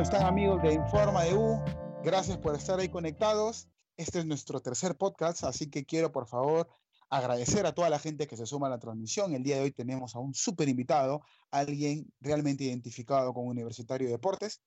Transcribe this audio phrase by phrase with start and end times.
[0.00, 1.62] ¿Cómo están amigos de Informa de U?
[2.02, 3.68] Gracias por estar ahí conectados.
[3.98, 6.70] Este es nuestro tercer podcast, así que quiero por favor
[7.10, 9.34] agradecer a toda la gente que se suma a la transmisión.
[9.34, 14.12] El día de hoy tenemos a un súper invitado, alguien realmente identificado con Universitario de
[14.14, 14.62] Deportes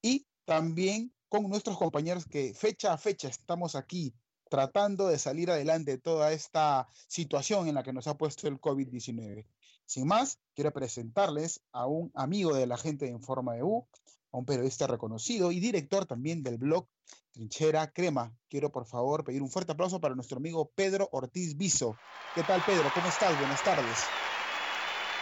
[0.00, 4.14] y también con nuestros compañeros que fecha a fecha estamos aquí
[4.48, 8.58] tratando de salir adelante de toda esta situación en la que nos ha puesto el
[8.58, 9.44] COVID-19.
[9.84, 13.86] Sin más, quiero presentarles a un amigo de la gente de Informa de U,
[14.32, 16.88] a un periodista reconocido y director también del blog
[17.32, 18.34] Trinchera Crema.
[18.48, 21.96] Quiero por favor pedir un fuerte aplauso para nuestro amigo Pedro Ortiz Viso.
[22.34, 22.90] ¿Qué tal Pedro?
[22.94, 23.38] ¿Cómo estás?
[23.38, 23.98] Buenas tardes.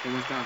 [0.02, 0.44] ¿Cómo están?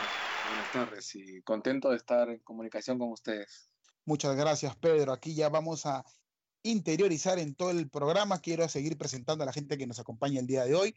[0.48, 3.70] Buenas tardes y contento de estar en comunicación con ustedes.
[4.04, 5.12] Muchas gracias Pedro.
[5.12, 6.04] Aquí ya vamos a
[6.62, 8.40] interiorizar en todo el programa.
[8.40, 10.96] Quiero seguir presentando a la gente que nos acompaña el día de hoy.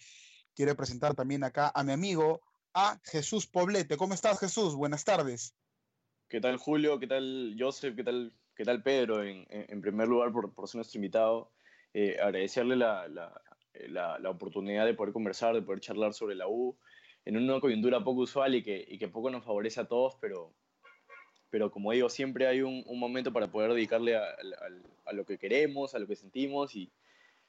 [0.55, 2.41] Quiero presentar también acá a mi amigo,
[2.73, 3.95] a Jesús Poblete.
[3.97, 4.75] ¿Cómo estás, Jesús?
[4.75, 5.53] Buenas tardes.
[6.29, 6.99] ¿Qué tal, Julio?
[6.99, 7.95] ¿Qué tal, Joseph?
[7.95, 9.23] ¿Qué tal, qué tal Pedro?
[9.23, 11.53] En, en, primer lugar, por, por, ser nuestro invitado,
[11.93, 13.41] eh, agradecerle la, la,
[13.87, 16.77] la, la, oportunidad de poder conversar, de poder charlar sobre la U
[17.23, 20.53] en una coyuntura poco usual y que, y que poco nos favorece a todos, pero,
[21.49, 25.25] pero como digo, siempre hay un, un momento para poder dedicarle a, a, a, lo
[25.25, 26.91] que queremos, a lo que sentimos y,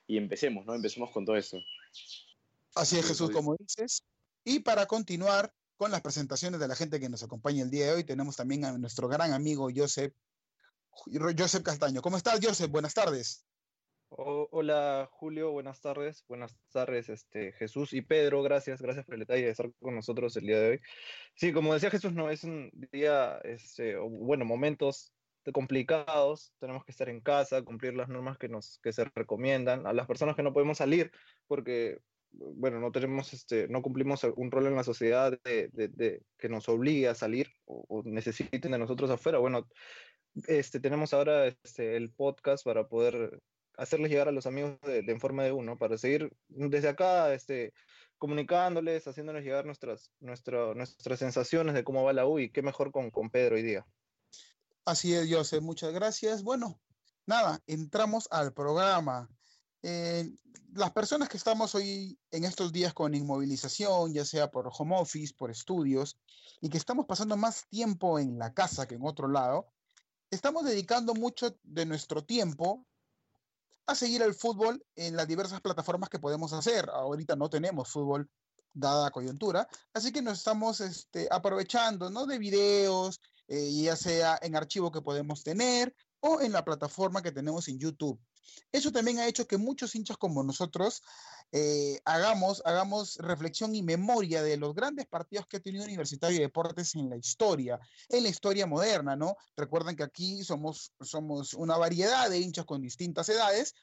[0.06, 0.74] y, empecemos, ¿no?
[0.74, 1.58] Empecemos con todo eso.
[2.76, 4.04] Así es, Jesús, como dices.
[4.44, 7.92] Y para continuar con las presentaciones de la gente que nos acompaña el día de
[7.92, 10.12] hoy, tenemos también a nuestro gran amigo Joseph,
[10.92, 12.02] Joseph Castaño.
[12.02, 12.68] ¿Cómo estás, Joseph?
[12.68, 13.46] Buenas tardes.
[14.10, 19.20] Oh, hola Julio, buenas tardes, buenas tardes este, Jesús y Pedro, gracias, gracias por el
[19.20, 20.80] detalle de estar con nosotros el día de hoy.
[21.34, 25.12] Sí, como decía Jesús, no es un día, este, bueno, momentos
[25.52, 29.92] complicados, tenemos que estar en casa, cumplir las normas que, nos, que se recomiendan, a
[29.92, 31.12] las personas que no podemos salir
[31.46, 32.00] porque,
[32.32, 36.68] bueno, no tenemos, este, no cumplimos un rol en la sociedad de, de, que nos
[36.68, 39.66] obligue a salir o, necesiten de nosotros afuera, bueno,
[40.46, 43.40] este, tenemos ahora este, el podcast para poder
[43.76, 47.72] hacerles llegar a los amigos de, En Forma de Uno, para seguir desde acá este,
[48.18, 52.92] comunicándoles, haciéndoles llegar nuestras, nuestra, nuestras sensaciones de cómo va la U y qué mejor
[52.92, 53.86] con, con Pedro hoy día.
[54.84, 56.42] Así es, José, muchas gracias.
[56.42, 56.80] Bueno,
[57.26, 59.28] nada, entramos al programa.
[59.82, 60.30] Eh,
[60.74, 65.34] las personas que estamos hoy en estos días con inmovilización, ya sea por home office,
[65.36, 66.18] por estudios,
[66.60, 69.68] y que estamos pasando más tiempo en la casa que en otro lado,
[70.30, 72.86] estamos dedicando mucho de nuestro tiempo
[73.86, 76.90] a seguir el fútbol en las diversas plataformas que podemos hacer.
[76.90, 78.28] Ahorita no tenemos fútbol
[78.74, 82.26] dada la coyuntura, así que nos estamos este, aprovechando ¿no?
[82.26, 87.32] de videos, eh, ya sea en archivo que podemos tener o en la plataforma que
[87.32, 88.20] tenemos en YouTube.
[88.72, 91.02] Eso también ha hecho que muchos hinchas como nosotros
[91.52, 96.44] eh, hagamos, hagamos reflexión y memoria de los grandes partidos que ha tenido Universitario de
[96.44, 99.36] Deportes en la historia, en la historia moderna, ¿no?
[99.56, 103.74] Recuerden que aquí somos, somos una variedad de hinchas con distintas edades,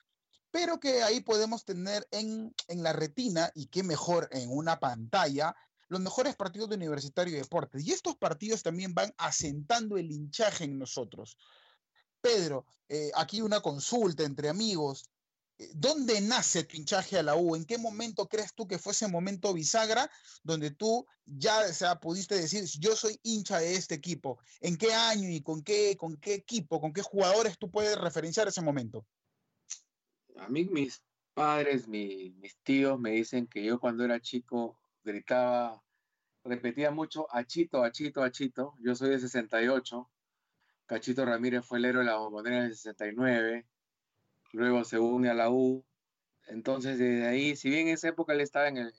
[0.51, 5.55] pero que ahí podemos tener en, en la retina, y qué mejor en una pantalla,
[5.87, 7.85] los mejores partidos de Universitario de Deportes.
[7.85, 11.37] Y estos partidos también van asentando el hinchaje en nosotros.
[12.25, 15.07] Pedro, eh, aquí una consulta entre amigos.
[15.75, 17.55] ¿Dónde nace tu hinchaje a la U?
[17.55, 20.09] ¿En qué momento crees tú que fue ese momento bisagra
[20.41, 24.39] donde tú ya o sea, pudiste decir, yo soy hincha de este equipo?
[24.59, 28.47] ¿En qué año y con qué, con qué equipo, con qué jugadores tú puedes referenciar
[28.47, 29.05] ese momento?
[30.37, 31.03] A mí mis
[31.35, 35.79] padres, mi, mis tíos me dicen que yo cuando era chico gritaba,
[36.43, 38.73] repetía mucho, achito, achito, achito.
[38.79, 40.09] Yo soy de 68
[40.85, 43.65] Cachito Ramírez fue el héroe de la bombonera en el 69,
[44.53, 45.83] luego se une a la U,
[46.47, 48.93] entonces desde ahí, si bien en esa época él estaba en el, en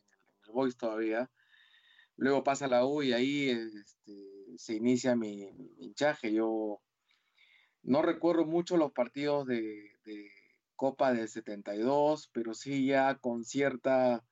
[0.47, 1.31] el Boys todavía,
[2.17, 6.33] luego pasa a la U y ahí este, se inicia mi, mi, hinchaje.
[6.33, 6.81] Yo
[7.83, 9.93] no recuerdo mucho los partidos de,
[10.75, 14.23] Copa del 72, pero sí ya con cierta...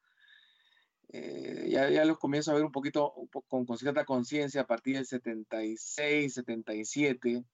[1.16, 3.14] Eh, ya, ya, los comienzo a ver un poquito
[3.46, 7.44] con, con, cierta conciencia a partir del 76, 77.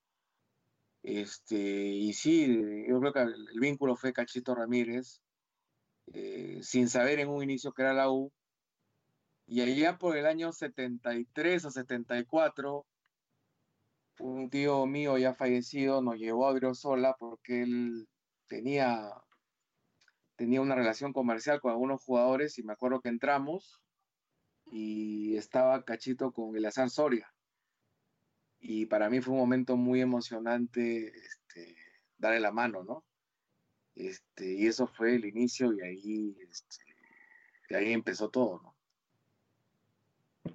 [1.02, 2.46] Este, y sí,
[2.88, 5.20] yo creo que el, vínculo fue Cachito Ramírez,
[6.06, 8.32] eh, sin saber en un inicio que era la U.
[9.46, 12.86] Y allá por el año 73 o 74,
[14.20, 18.08] un tío mío ya fallecido nos llevó a Briosola porque él
[18.48, 19.12] tenía
[20.40, 23.82] tenía una relación comercial con algunos jugadores y me acuerdo que entramos
[24.72, 27.30] y estaba Cachito con Eleazar Soria.
[28.58, 31.76] Y para mí fue un momento muy emocionante este,
[32.16, 33.04] darle la mano, ¿no?
[33.94, 36.86] Este, y eso fue el inicio y ahí, este,
[37.68, 40.54] y ahí empezó todo, ¿no?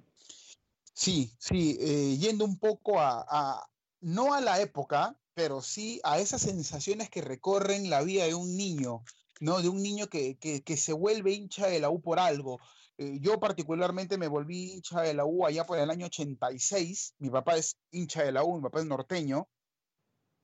[0.94, 6.18] Sí, sí, eh, yendo un poco a, a no a la época, pero sí a
[6.18, 9.04] esas sensaciones que recorren la vida de un niño,
[9.40, 9.60] ¿no?
[9.62, 12.58] De un niño que, que, se vuelve hincha de la U por algo.
[12.98, 17.14] Eh, yo particularmente me volví hincha de la U allá por el año 86.
[17.18, 19.48] Mi papá es hincha de la U, mi papá es norteño,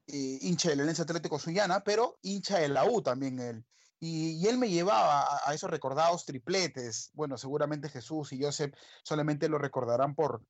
[0.07, 3.65] eh, hincha del Alianza Atlético Suyana, pero hincha de la U también él.
[4.01, 7.11] Y, él me llevaba a, esos recordados tripletes.
[7.15, 8.75] Bueno, seguramente Jesús y Joseph
[9.05, 10.43] solamente lo recordarán por,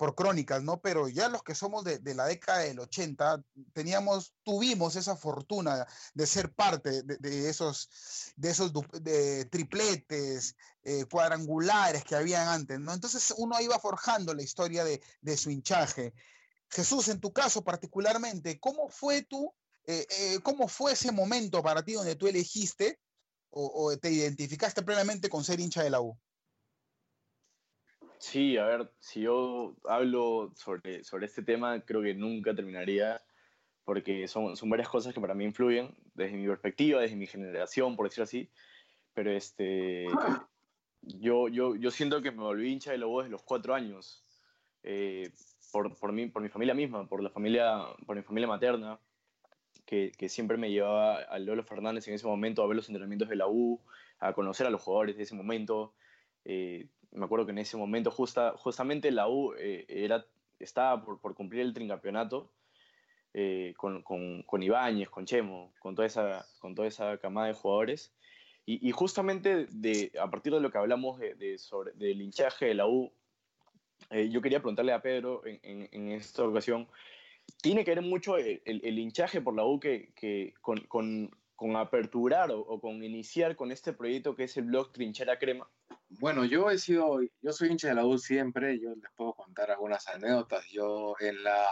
[0.00, 0.80] por crónicas, ¿no?
[0.80, 3.44] Pero ya los que somos de, la década del 80,
[3.74, 7.90] teníamos, tuvimos esa fortuna de ser parte de, esos,
[8.34, 12.94] de esos de tripletes, eh, cuadrangulares que habían antes, ¿no?
[12.94, 16.14] Entonces uno iba forjando la historia de, de su hinchaje.
[16.70, 19.52] Jesús, en tu caso particularmente, ¿cómo fue tú
[19.84, 22.98] eh, eh, ¿cómo fue ese momento para ti donde tú elegiste
[23.50, 26.16] o, te identificaste plenamente con ser hincha de la U?
[28.20, 33.22] Sí, a ver, si yo hablo sobre, sobre este tema, creo que nunca terminaría,
[33.82, 37.96] porque son, son varias cosas que para mí influyen, desde mi perspectiva, desde mi generación,
[37.96, 38.50] por decir así,
[39.14, 40.06] pero este,
[41.00, 44.22] yo, yo, yo siento que me volví hincha de la U desde los cuatro años,
[44.82, 45.32] eh,
[45.72, 49.00] por, por, mí, por mi familia misma, por, la familia, por mi familia materna,
[49.86, 53.36] que, siempre me llevaba a Lolo Fernández en ese momento a ver los entrenamientos de
[53.36, 53.80] la U,
[54.18, 55.94] a conocer a los jugadores de ese momento.
[56.44, 60.26] Eh, me acuerdo que en ese momento justa, justamente la U eh, era,
[60.58, 62.50] estaba por, por, cumplir el tricampeonato
[63.34, 67.54] eh, con, con, con, Ibáñez, con Chemo, con toda esa, con toda esa camada de
[67.54, 68.12] jugadores.
[68.66, 72.74] Y, y justamente de, a partir de lo que hablamos de, sobre, del hinchaje de
[72.74, 73.12] la U,
[74.30, 76.88] yo quería preguntarle a Pedro en, en, en esta ocasión
[77.62, 82.50] tiene que ver mucho el, el, hinchaje por la U que, con, con, con, aperturar
[82.52, 85.68] o, con iniciar con este proyecto que es el blog Trinchera Crema?
[86.18, 89.70] Bueno, yo he sido, yo soy hincha de la U siempre, yo les puedo contar
[89.70, 90.66] algunas anécdotas.
[90.68, 91.68] Yo en la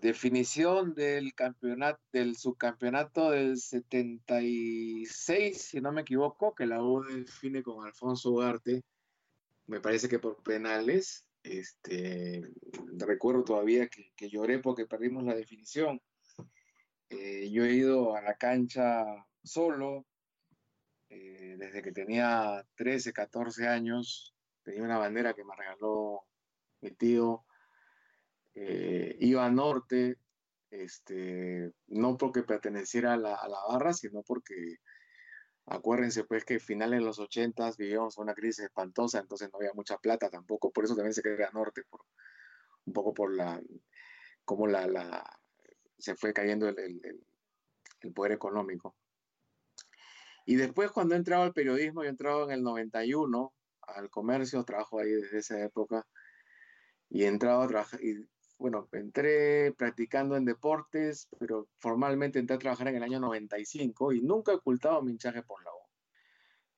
[0.00, 7.62] definición del campeonato, del subcampeonato del 76, si no me equivoco, que la U define
[7.62, 8.82] con Alfonso Ugarte,
[9.66, 12.42] me parece que por penales, este,
[12.98, 15.98] recuerdo todavía que, lloré porque perdimos la definición.
[17.08, 19.06] Eh, yo he ido a la cancha
[19.42, 20.04] solo
[21.12, 24.34] eh, desde que tenía 13, 14 años.
[24.62, 26.22] Tenía una bandera que me regaló
[26.80, 27.44] mi tío.
[28.54, 30.18] Eh, iba a norte,
[30.70, 34.78] este, no porque perteneciera a la, a la barra, sino porque
[35.66, 39.96] Acuérdense pues que finales de los 80 vivíamos una crisis espantosa, entonces no había mucha
[39.96, 41.82] plata tampoco, por eso también se quedó norte,
[42.84, 43.62] un poco por la,
[44.44, 45.40] cómo la, la,
[45.98, 46.78] se fue cayendo el,
[48.00, 48.96] el, poder económico.
[50.46, 53.52] Y después cuando he entrado al periodismo, yo he entrado en el 91
[53.82, 56.06] al comercio, trabajo ahí desde esa época,
[57.08, 58.26] y he entrado a trabajar, y
[58.58, 64.22] bueno, entré practicando en deportes, pero formalmente entré a trabajar en el año 95 y
[64.22, 65.82] nunca he ocultado mi hinchaje por la U.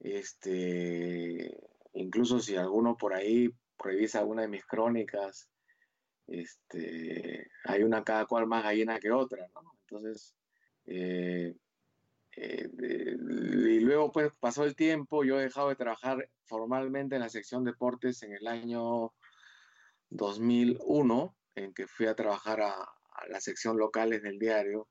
[0.01, 1.57] Este,
[1.93, 5.51] incluso si alguno por ahí revisa alguna de mis crónicas,
[6.27, 9.73] este, hay una cada cual más gallina que otra, ¿no?
[9.81, 10.35] Entonces,
[10.87, 11.55] eh,
[12.37, 17.29] eh, y luego pues pasó el tiempo, yo he dejado de trabajar formalmente en la
[17.29, 19.13] sección deportes en el año
[20.11, 22.75] 2001 en que fui a trabajar a,
[23.29, 24.89] la sección locales del diario.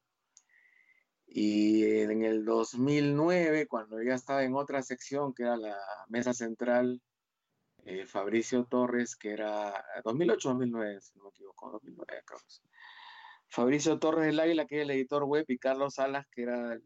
[1.27, 5.77] Y en el 2009, cuando ya estaba en otra sección, que era la
[6.07, 7.01] mesa central,
[7.85, 12.23] eh, Fabricio Torres, que era 2008-2009, si no me equivoco, 2009,
[13.47, 16.79] Fabricio Torres del Águila, que era el editor web, y Carlos Salas, que era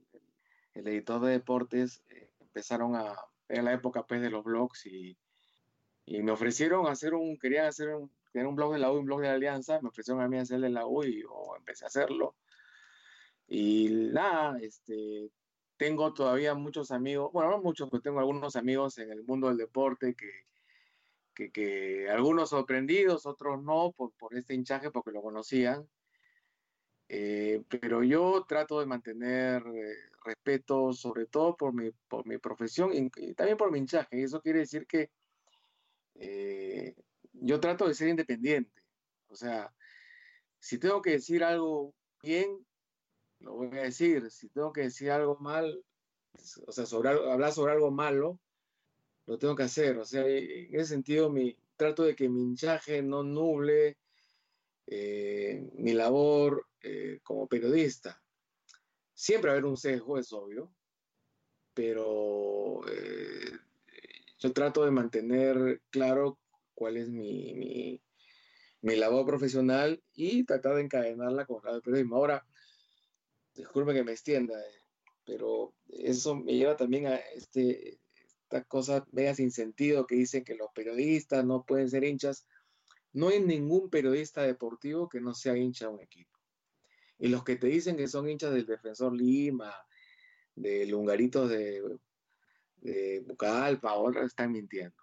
[0.86, 3.16] editor de deportes, eh, empezaron a,
[3.48, 5.18] en la época pues, de los blogs y,
[6.06, 9.00] y me ofrecieron hacer un, querían hacer un, tener un blog de la U y
[9.00, 11.24] un blog de la Alianza, me ofrecieron a mí hacerle la U y
[11.58, 12.36] empecé a hacerlo.
[13.48, 15.32] Y nada, este,
[15.78, 19.58] tengo todavía muchos amigos, bueno, no muchos, pero tengo algunos amigos en el mundo del
[19.58, 20.32] deporte que,
[21.34, 25.88] que, que algunos sorprendidos, otros no, por, por, este hinchaje, porque lo conocían.
[27.10, 29.96] Eh, pero yo trato de mantener eh,
[30.26, 34.24] respeto, sobre todo por mi, por mi profesión y, también por mi hinchaje.
[34.24, 35.10] Eso quiere decir que
[36.16, 36.96] eh,
[37.34, 38.84] yo trato de ser independiente.
[39.28, 39.74] O sea,
[40.60, 42.66] si tengo que decir algo bien,
[43.40, 44.30] lo voy a decir.
[44.32, 45.84] Si tengo que decir algo mal,
[46.66, 48.40] o sea, sobre, hablar sobre algo malo,
[49.28, 49.98] lo tengo que hacer.
[49.98, 53.98] O sea, en ese sentido, mi, trato de que mi hinchaje no nuble
[54.88, 58.22] eh, mi labor eh, como periodista.
[59.14, 60.72] Siempre va a haber un sesgo, es obvio,
[61.74, 62.82] pero
[64.40, 66.40] yo trato de mantener claro
[66.76, 68.00] cuál es mi,
[68.82, 72.16] mi labor profesional y tratar de encadenarla con el periodismo.
[72.16, 72.46] Ahora,
[73.54, 74.82] disculpe que me extienda, eh,
[75.26, 78.00] pero eso me lleva también a este,
[78.44, 82.48] esta cosa media sin sentido que dicen que los periodistas no pueden ser hinchas.
[83.14, 86.37] No hay ningún periodista deportivo que no sea hincha de un equipo.
[87.20, 89.74] Y los que te dicen que son hinchas del Defensor Lima,
[90.56, 91.82] del Lungarito de,
[92.78, 94.96] de Bucalpa, ahora están mintiendo.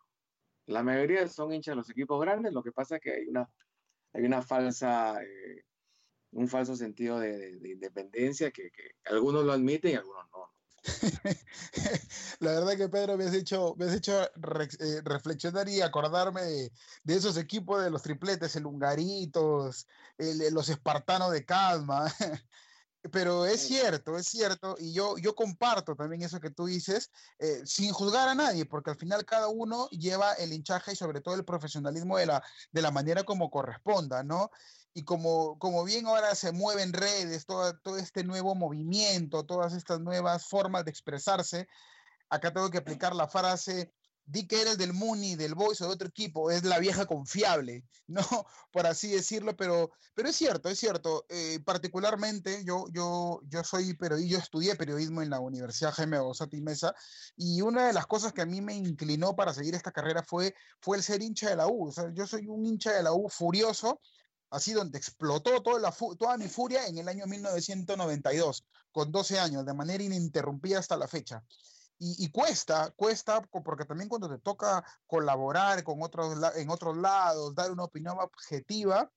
[0.66, 3.48] La mayoría son hinchas de los equipos grandes, lo que pasa es que hay una,
[4.12, 5.64] hay una falsa, eh,
[6.32, 8.70] un falso sentido de, independencia que,
[9.04, 10.53] algunos lo admiten y algunos no.
[12.40, 16.72] La verdad que Pedro me has hecho, me has hecho eh, reflexionar y acordarme de,
[17.06, 19.86] esos equipos de los tripletes, el Hungaritos,
[20.18, 22.12] los Espartanos de Calma.
[23.12, 27.60] Pero es cierto, es cierto, y yo, yo comparto también eso que tú dices, eh,
[27.66, 31.34] sin juzgar a nadie, porque al final cada uno lleva el hinchaje y sobre todo
[31.34, 34.50] el profesionalismo de la, de la manera como corresponda, ¿no?
[34.94, 40.00] Y como, como bien ahora se mueven redes, todo, todo este nuevo movimiento, todas estas
[40.00, 41.66] nuevas formas de expresarse,
[42.30, 43.92] acá tengo que aplicar la frase
[44.26, 47.84] di que eres del Muni, del Boys o de otro equipo, es la vieja confiable,
[48.06, 48.22] ¿no?
[48.72, 51.26] Por así decirlo, pero, pero es cierto, es cierto.
[51.28, 56.60] Eh, particularmente, yo, yo, yo soy periodista, yo estudié periodismo en la Universidad Jaime Gozati
[56.60, 56.94] Mesa,
[57.36, 60.54] y una de las cosas que a mí me inclinó para seguir esta carrera fue,
[60.80, 61.88] fue el ser hincha de la U.
[61.88, 64.00] O sea, yo soy un hincha de la U furioso,
[64.54, 69.66] así donde explotó toda, la toda mi furia en el año 1992, con 12 años,
[69.66, 71.42] de manera ininterrumpida hasta la fecha.
[71.98, 77.70] Y, cuesta, cuesta, porque también cuando te toca colaborar con otros, en otros lados, dar
[77.70, 79.10] una opinión objetiva,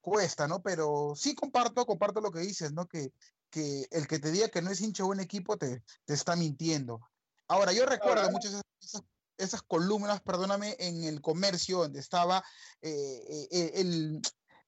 [0.00, 0.60] cuesta, ¿no?
[0.60, 2.88] Pero sí comparto, comparto lo que dices, ¿no?
[2.88, 3.12] Que,
[3.48, 6.34] que el que te diga que no es hincha de un equipo te, te está
[6.34, 7.00] mintiendo.
[7.48, 9.02] Ahora, yo recuerdo muchas esas,
[9.36, 12.42] esas, columnas, perdóname, en el comercio donde estaba
[12.80, 14.20] eh, eh, el,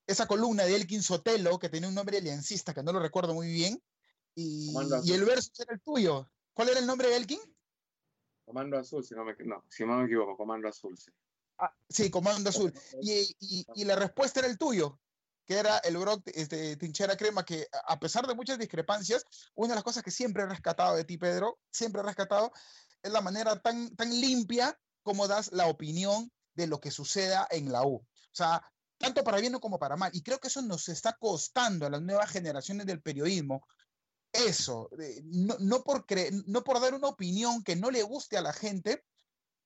[0.07, 3.49] esa columna de Elkin Sotelo, que tenía un nombre aliancista, que no lo recuerdo muy
[3.49, 3.83] bien,
[4.35, 4.73] y,
[5.05, 6.31] y el verso era el tuyo.
[6.53, 7.41] ¿Cuál era el nombre de Elkin?
[8.45, 11.11] Comando Azul, si no me, no, si no me equivoco, Comando Azul, sí.
[11.59, 12.73] Ah, sí, Comando Azul.
[13.01, 15.01] Y, y, y, la respuesta era el tuyo,
[15.47, 19.75] que era el Brock este, Tinchera Crema, que a pesar de muchas discrepancias, una de
[19.77, 22.53] las cosas que siempre he rescatado de ti, Pedro, siempre he rescatado,
[23.03, 27.73] es la manera tan, tan limpia como das la opinión de lo que suceda en
[27.73, 27.97] la U.
[27.97, 28.63] O sea,
[29.05, 30.11] tanto para bien como para mal.
[30.15, 33.67] Y creo que eso nos está costando a las nuevas generaciones del periodismo,
[34.33, 34.91] eso,
[35.23, 39.05] no, por dar una opinión que no le guste a la gente,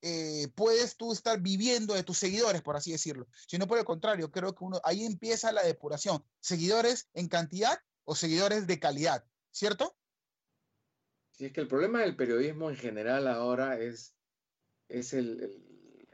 [0.02, 4.30] eh, puedes tú estar viviendo de tus seguidores, por así decirlo, sino por el contrario,
[4.30, 9.97] creo que uno, ahí empieza la depuración, seguidores en cantidad o seguidores de calidad, ¿cierto?
[11.33, 14.14] Sí, es que el problema del periodismo en general ahora es,
[14.88, 15.67] es el,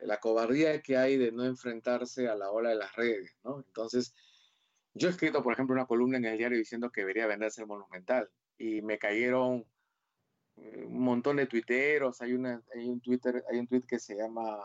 [0.05, 3.59] la cobardía que hay de no enfrentarse a la ola de las redes, ¿no?
[3.67, 4.15] Entonces,
[4.93, 7.67] yo he escrito, por ejemplo, una columna en el diario diciendo que debería venderse el
[7.67, 9.67] Monumental y me cayeron
[10.57, 12.21] eh, un montón de tuiteros.
[12.21, 14.59] Hay, una, hay un Twitter, hay un tweet que se llama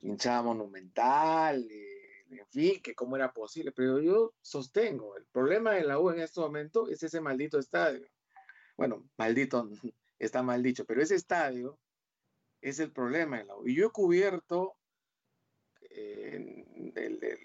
[0.00, 2.24] hinchada monumental, eh,
[2.54, 3.72] en que cómo era posible.
[3.72, 8.06] Pero yo sostengo, el problema de la U en este momento es ese maldito estadio.
[8.76, 9.68] Bueno, maldito
[10.18, 11.78] está mal dicho, pero ese estadio
[12.64, 13.66] es el problema de la U.
[13.66, 14.76] Y yo he cubierto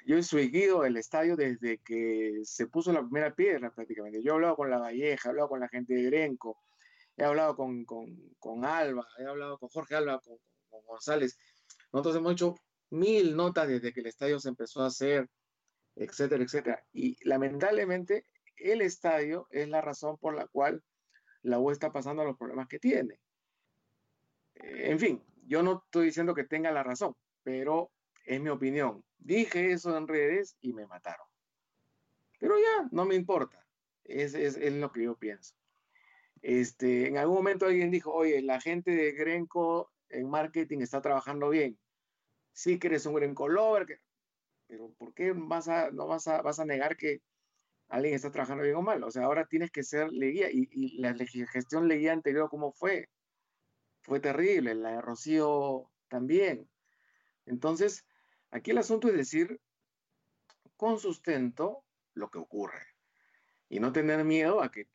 [0.06, 4.24] yo he seguido el estadio desde que se puso la primera piedra prácticamente.
[4.24, 6.58] Yo he hablado con La Valleja, he hablado con la gente de Grenco,
[7.16, 10.38] he hablado con, con, Alba, he hablado con Jorge Alba, con,
[10.70, 11.38] con, González.
[11.92, 12.56] Nosotros hemos hecho
[12.90, 15.28] mil notas desde que el estadio se empezó a hacer,
[15.96, 16.84] etcétera, etcétera.
[16.92, 18.26] Y lamentablemente
[18.58, 20.84] el estadio es la razón por la cual
[21.44, 23.20] la U está pasando los problemas que tiene.
[24.60, 27.92] En fin, yo no estoy diciendo que tenga la razón, pero
[28.26, 29.04] es mi opinión.
[29.18, 31.26] Dije eso en redes y me mataron.
[32.40, 33.66] Pero ya, no me importa.
[34.04, 35.56] Es, lo que yo pienso.
[36.42, 41.50] Este, en algún momento alguien dijo, oye, la gente de Grenco en marketing está trabajando
[41.50, 41.78] bien.
[42.54, 44.00] Sí que eres un Grenco lover,
[44.68, 47.22] pero ¿por qué vas a, no vas a, vas a negar que
[47.90, 49.04] alguien está trabajando bien o mal?
[49.04, 50.50] O sea, ahora tienes que ser leguía.
[50.52, 53.10] Y, y la gestión leguía anterior, ¿cómo fue?
[54.10, 54.76] Fue terrible.
[54.76, 56.70] La de Rocío también.
[57.46, 58.06] Entonces,
[58.52, 59.60] Aquí el asunto es decir
[60.76, 62.82] con sustento lo que ocurre
[63.68, 64.88] y no tener miedo a que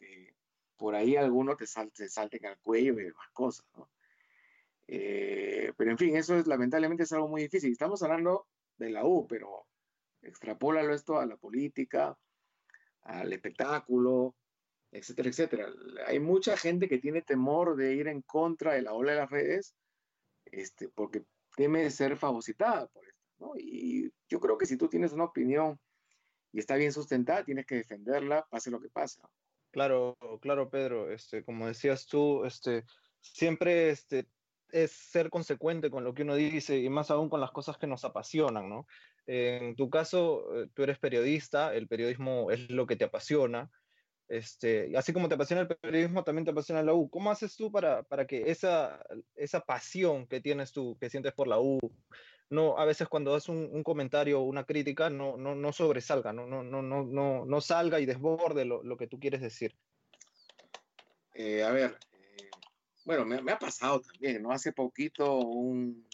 [0.76, 3.66] por ahí alguno te salte, salten al cuello y demás cosas.
[4.88, 7.71] Eh, pero en fin, eso es lamentablemente es algo muy difícil.
[7.71, 9.66] Estamos hablando de la U, pero
[10.21, 12.18] extrapólalo esto a la política,
[13.02, 14.35] al espectáculo,
[14.95, 15.73] etcétera, etcétera.
[16.07, 19.31] Hay mucha gente que tiene temor de ir en contra de la ola de las
[19.31, 19.75] redes,
[20.47, 21.25] este, porque
[21.57, 23.05] teme ser fagocitada por
[23.39, 23.53] ¿no?
[23.57, 25.79] Y yo creo que si tú tienes una opinión
[26.53, 29.21] y está bien sustentada, tienes que defenderla, pase lo que pase.
[29.73, 32.85] Claro, claro, Pedro, este, como decías tú, este,
[33.21, 34.29] siempre este,
[34.71, 37.89] es ser consecuente con lo que uno dice y más aún con las cosas que
[37.89, 38.87] nos apasionan, ¿no?
[39.27, 43.69] En tu caso, eh, tú eres periodista, el periodismo es lo que te apasiona,
[44.28, 47.09] este, así como te apasiona el periodismo, también te apasiona la U.
[47.09, 49.04] ¿Cómo haces tú para, para que esa,
[49.35, 51.78] esa pasión que tienes tú, que sientes por la U,
[52.50, 56.47] no, a veces cuando das un, comentario o una crítica, no, no, no sobresalga, no,
[56.47, 59.75] no, no, no, no, salga y desborde lo, lo que tú quieres decir.
[61.35, 62.50] Eh, a ver, eh,
[63.04, 64.52] bueno, me, ha pasado también, ¿no?
[64.52, 66.07] Hace poquito un,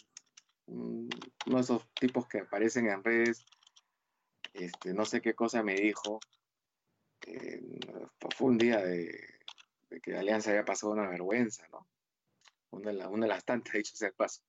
[0.65, 1.09] uno
[1.45, 3.45] de esos tipos que aparecen en redes,
[4.53, 6.19] este, no sé qué cosa me dijo,
[7.27, 7.61] eh,
[8.35, 9.11] fue un día de,
[9.89, 11.87] de, que Alianza había pasado una vergüenza, ¿no?
[12.71, 14.41] Una de, una de las tantas, dicho sea el paso.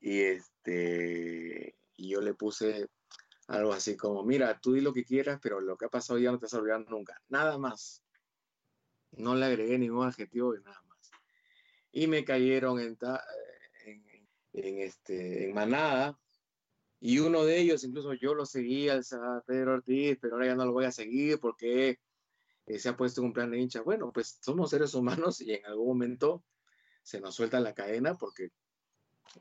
[0.00, 2.88] Y, este, yo le puse
[3.48, 6.30] algo así como, mira, tú di lo que quieras, pero lo que ha pasado ya
[6.30, 7.20] no te vas a olvidar nunca.
[7.28, 8.02] Nada más.
[9.12, 11.10] No le agregué ningún adjetivo y nada más.
[11.92, 12.98] Y me cayeron en,
[14.52, 16.18] en, este, en manada.
[17.06, 20.64] Y uno de ellos, incluso yo lo seguía, a Pedro Ortiz, pero ahora ya no
[20.64, 22.00] lo voy a seguir porque
[22.66, 23.80] eh, se ha puesto un plan de hincha.
[23.82, 26.42] Bueno, pues somos seres humanos y en algún momento
[27.04, 28.50] se nos suelta la cadena porque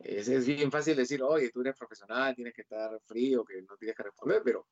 [0.02, 3.98] es, bien fácil decir, oye, tú eres profesional, tienes que estar frío, que no tienes
[3.98, 4.68] que responder, pero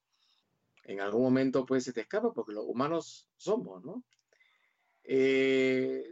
[0.84, 4.04] en algún momento pues se te escapa porque los humanos somos, ¿no?
[5.04, 6.04] Eh,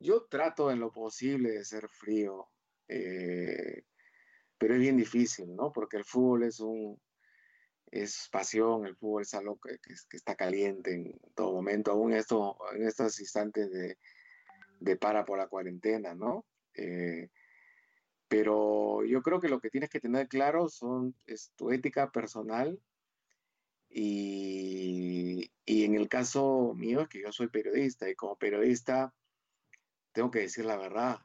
[0.00, 2.48] yo trato en lo posible de ser frío,
[2.88, 3.84] eh,
[4.58, 5.72] pero es bien difícil, ¿no?
[5.72, 7.00] Porque el fútbol es un
[7.90, 12.58] es pasión, el fútbol es algo que, que, está caliente en todo momento, aún esto,
[12.74, 13.96] en estos instantes de,
[14.80, 16.44] de para por la cuarentena, ¿no?
[16.74, 17.30] Eh,
[18.28, 22.80] pero yo creo que lo que tienes que tener claro son, es tu ética personal
[23.88, 29.14] y, y, en el caso mío es que yo soy periodista y como periodista
[30.12, 31.20] tengo que decir la verdad.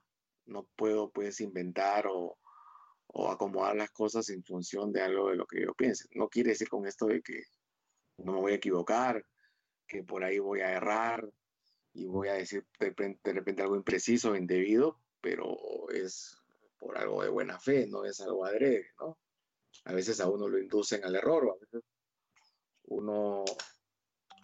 [0.46, 2.38] No puedo pues inventar o,
[3.14, 6.08] o acomodar las cosas en función de algo de lo que yo piense.
[6.12, 7.44] No quiere decir con esto de que
[8.18, 9.26] no me voy a equivocar,
[9.88, 11.28] que por ahí voy a errar
[11.94, 15.58] y voy a decir de repente, algo impreciso, indebido, pero
[15.90, 16.38] es
[16.80, 19.18] por algo de buena fe, no es algo adrede, ¿no?
[19.86, 21.84] A veces a uno lo inducen al error, o a veces
[22.84, 23.44] uno,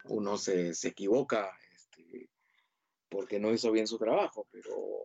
[0.06, 2.30] uno se, se equivoca este,
[3.10, 5.04] porque no hizo bien su trabajo, pero...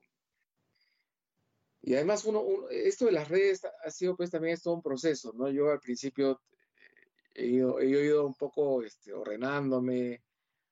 [1.82, 5.32] Y además uno, esto de las redes ha sido pues también es todo un proceso,
[5.34, 5.50] ¿no?
[5.50, 6.40] Yo al principio
[7.34, 10.22] he ido, he ido un poco este, ordenándome,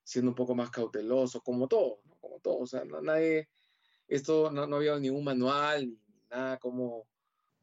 [0.05, 2.14] siendo un poco más cauteloso, como todo, ¿no?
[2.20, 3.49] Como todo, o sea, no, nadie,
[4.07, 5.99] esto no, no había ningún manual, ni
[6.31, 7.09] nada cómo,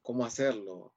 [0.01, 0.93] cómo hacerlo.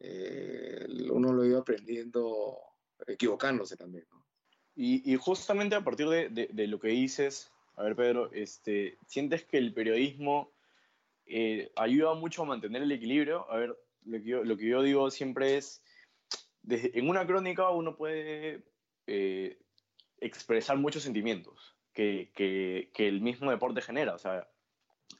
[0.00, 2.58] Eh, uno lo ha ido aprendiendo
[3.06, 4.06] equivocándose también.
[4.74, 9.44] Y, y, justamente a partir de, de, lo que dices, a ver Pedro, este, ¿sientes
[9.44, 10.52] que el periodismo
[11.26, 13.50] eh, ayuda mucho a mantener el equilibrio?
[13.50, 15.82] A ver, lo que yo, lo que yo digo siempre es,
[16.62, 18.64] desde, en una crónica uno puede
[19.06, 19.58] eh,
[20.18, 24.14] expresar muchos sentimientos que, que, que el mismo deporte genera.
[24.14, 24.48] O sea,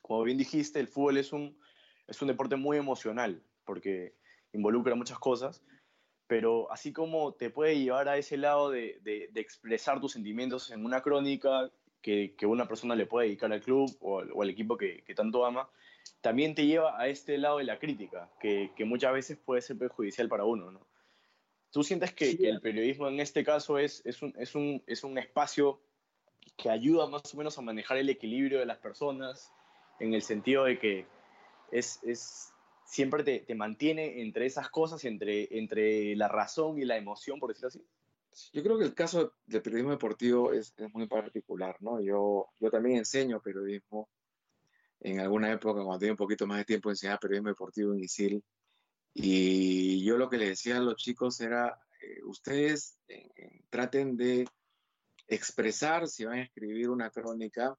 [0.02, 1.58] como bien dijiste, el fútbol es un,
[2.06, 4.14] es un deporte muy emocional porque
[4.52, 5.62] involucra muchas cosas,
[6.26, 10.84] pero así como te puede llevar a ese lado de, de, expresar tus sentimientos en
[10.84, 14.76] una crónica que, que, una persona le puede dedicar al club o, o al equipo
[14.76, 15.68] que, tanto ama,
[16.20, 19.78] también te lleva a este lado de la crítica, que, que muchas veces puede ser
[19.78, 20.70] perjudicial para uno.
[20.70, 20.86] ¿no?
[21.70, 22.38] ¿Tú sientes que, sí.
[22.38, 25.80] que, el periodismo en este caso es, es, un, es, un, es un espacio
[26.56, 29.52] que ayuda más o menos a manejar el equilibrio de las personas,
[30.00, 31.06] en el sentido de que
[31.70, 32.52] es, es
[32.84, 37.50] siempre te, te, mantiene entre esas cosas, entre, entre la razón y la emoción, por
[37.50, 37.84] decirlo así?
[38.52, 42.00] Yo creo que el caso del periodismo deportivo es, es, muy particular, ¿no?
[42.00, 44.08] Yo, yo también enseño periodismo.
[45.00, 48.42] En alguna época, cuando tenía un poquito más de tiempo, enseñaba periodismo deportivo en ISIL.
[49.14, 54.46] Y yo lo que le decía a los chicos era, eh, ustedes eh, traten de
[55.28, 57.76] expresar, si van a escribir una crónica,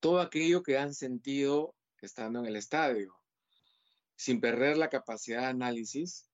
[0.00, 3.14] todo aquello que han sentido estando en el estadio,
[4.16, 6.28] sin perder la capacidad de análisis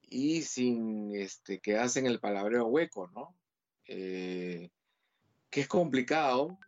[0.00, 3.36] y sin este, quedarse en el palabreo hueco, ¿no?
[3.86, 4.70] Eh,
[5.50, 6.58] que es complicado.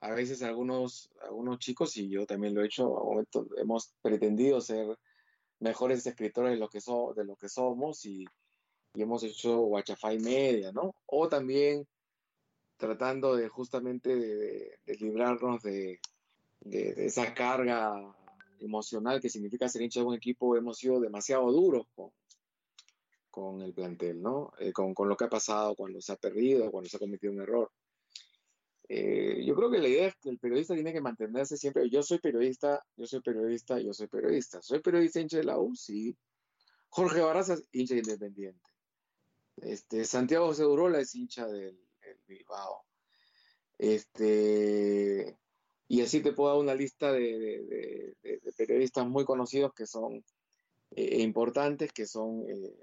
[0.00, 4.96] A veces algunos, algunos chicos, y yo también lo he hecho, momento, hemos pretendido ser
[5.60, 8.24] mejores escritores de lo que, so, de lo que somos y,
[8.94, 10.94] y hemos hecho guachafai media, ¿no?
[11.06, 11.86] O también
[12.76, 16.00] tratando de justamente de, de, de librarnos de,
[16.60, 18.14] esa carga
[18.60, 22.10] emocional que significa ser hincha de un equipo, hemos sido demasiado duros con,
[23.30, 24.52] con el plantel, ¿no?
[24.58, 27.32] Eh, con, con, lo que ha pasado cuando se ha perdido, cuando se ha cometido
[27.32, 27.70] un error.
[28.88, 31.88] Eh, yo creo que la idea es que el periodista tiene que mantenerse siempre.
[31.90, 34.62] Yo soy periodista, yo soy periodista, yo soy periodista.
[34.62, 35.74] ¿Soy periodista hincha de la U?
[35.74, 36.16] Sí.
[36.88, 38.70] Jorge Barraza, hincha independiente.
[39.56, 41.78] Este, Santiago Segurola es hincha del,
[42.26, 42.84] Bilbao.
[43.76, 45.36] Este,
[45.86, 48.16] y así te puedo dar una lista de,
[48.56, 50.24] periodistas muy conocidos que son
[50.90, 52.74] eh, importantes, que son eh,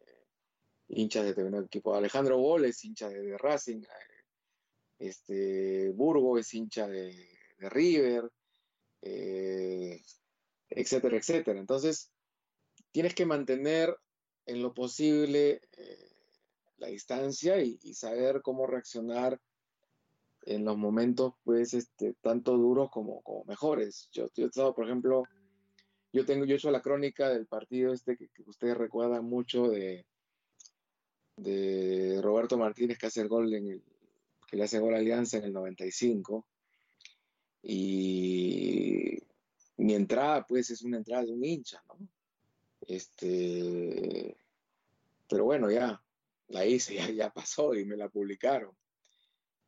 [0.90, 1.96] hinchas de determinado equipo.
[1.96, 3.82] Alejandro Bol es hincha de, Racing,
[5.00, 7.14] este, Burgo es hincha de,
[7.58, 8.30] River,
[9.02, 10.02] eh,
[10.70, 11.60] etcétera, etcétera.
[11.60, 12.12] Entonces,
[12.92, 13.96] tienes que mantener
[14.46, 15.62] en lo posible
[16.78, 19.40] la distancia y, saber cómo reaccionar
[20.44, 24.10] en los momentos, pues, este, tanto duros como, como mejores.
[24.12, 25.24] Yo, he estado, por ejemplo,
[26.14, 30.06] yo tengo, yo he hecho la crónica del partido este que, ustedes recuerdan mucho de,
[31.38, 33.84] de Roberto Martínez que hace el gol en el,
[34.48, 36.46] que le hace gol a Alianza en el 95.
[37.64, 39.18] Y
[39.78, 41.98] mi entrada, pues, es una entrada de un hincha, ¿no?
[42.88, 44.38] Este,
[45.28, 46.02] pero bueno, ya,
[46.48, 48.76] la hice, ya, pasó y me la publicaron.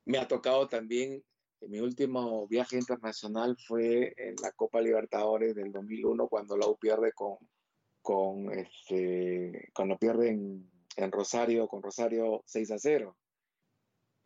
[0.06, 1.24] Me ha tocado también,
[1.62, 7.12] mi último viaje internacional fue en la Copa Libertadores del 2001 cuando la U pierde
[7.14, 7.38] con,
[8.02, 13.18] con este, cuando pierde en, Rosario, con Rosario 6 a 0.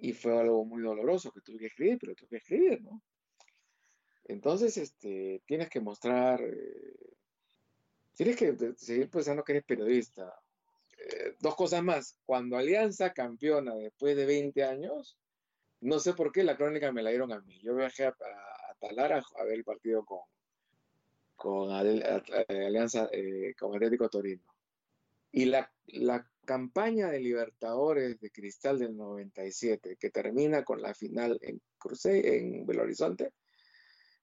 [0.01, 3.01] Y fue algo muy doloroso que tuve que escribir, pero tuve que escribir, ¿no?
[4.25, 7.15] Entonces, este, tienes que mostrar, eh,
[8.13, 10.33] tienes que seguir pensando que eres periodista,
[10.97, 12.17] eh, dos cosas más.
[12.25, 15.17] Cuando Alianza campeona después de 20 años,
[15.81, 17.59] no sé por qué la crónica me la dieron a mí.
[17.61, 20.21] Yo viajé a, a, Talara a ver el partido con,
[21.35, 24.43] con Alianza, eh, con Atlético Torino.
[25.31, 31.39] Y la, la campaña de Libertadores de Cristal del 97, que termina con la final
[31.41, 33.33] en Cruce, en Belo Horizonte,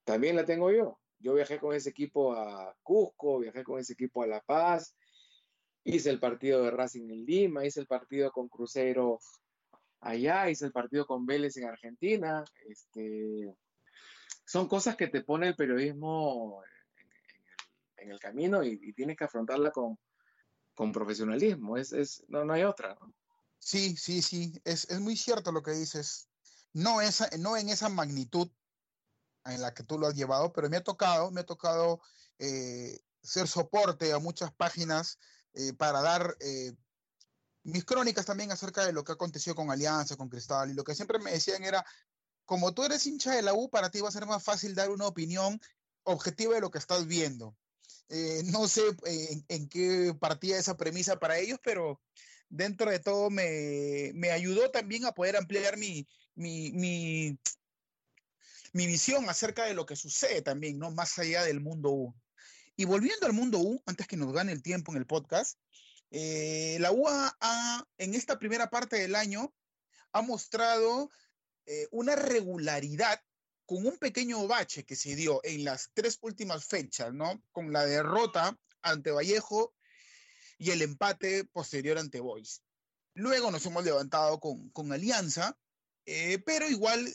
[0.04, 0.98] también la tengo yo.
[1.20, 4.96] Yo viajé con ese equipo a Cusco, viajé con ese equipo a La Paz,
[5.84, 9.18] hice el partido de Racing en Lima, hice el partido con Cruzeiro
[10.00, 12.44] allá, hice el partido con Vélez en Argentina.
[12.66, 13.52] Este,
[14.44, 16.62] son cosas que te pone el periodismo
[17.96, 19.98] en, el, camino y, tienes que afrontarla con,
[20.78, 21.76] con profesionalismo.
[21.76, 22.96] Es, es, no, no hay otra.
[23.58, 26.28] Sí, sí, sí, es, es, muy cierto lo que dices.
[26.72, 28.48] No, esa, no en esa magnitud
[29.44, 32.00] en la que tú lo has llevado, pero me ha tocado, me ha tocado
[32.38, 35.18] eh, ser soporte a muchas páginas
[35.54, 36.72] eh, para dar eh,
[37.64, 40.94] mis crónicas también acerca de lo que aconteció con Alianza, con Cristal, y lo que
[40.94, 41.84] siempre me decían era,
[42.44, 44.90] como tú eres hincha de la U, para ti va a ser más fácil dar
[44.90, 45.60] una opinión
[46.04, 47.56] objetiva de lo que estás viendo.
[48.10, 48.82] Eh, no sé
[49.48, 52.00] en, qué partía esa premisa para ellos, pero
[52.48, 57.38] dentro de todo me, me ayudó también a poder ampliar mi, mi, mi,
[58.72, 60.90] mi, visión acerca de lo que sucede también, ¿no?
[60.90, 62.14] Más allá del mundo U.
[62.76, 65.58] Y volviendo al mundo U, antes que nos gane el tiempo en el podcast,
[66.10, 67.06] eh, la U
[67.98, 69.52] en esta primera parte del año
[70.12, 71.10] ha mostrado
[71.66, 73.20] eh, una regularidad
[73.68, 77.42] con un pequeño bache que se dio en las tres últimas fechas, ¿no?
[77.52, 79.74] Con la derrota ante Vallejo
[80.56, 82.62] y el empate posterior ante Boys.
[83.12, 85.54] Luego nos hemos levantado con, con Alianza,
[86.06, 87.14] eh, pero igual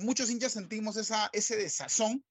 [0.00, 2.24] muchos hinchas sentimos esa, ese desazón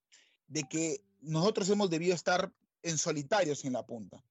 [0.47, 4.21] de que nosotros hemos debido estar en solitarios en la punta.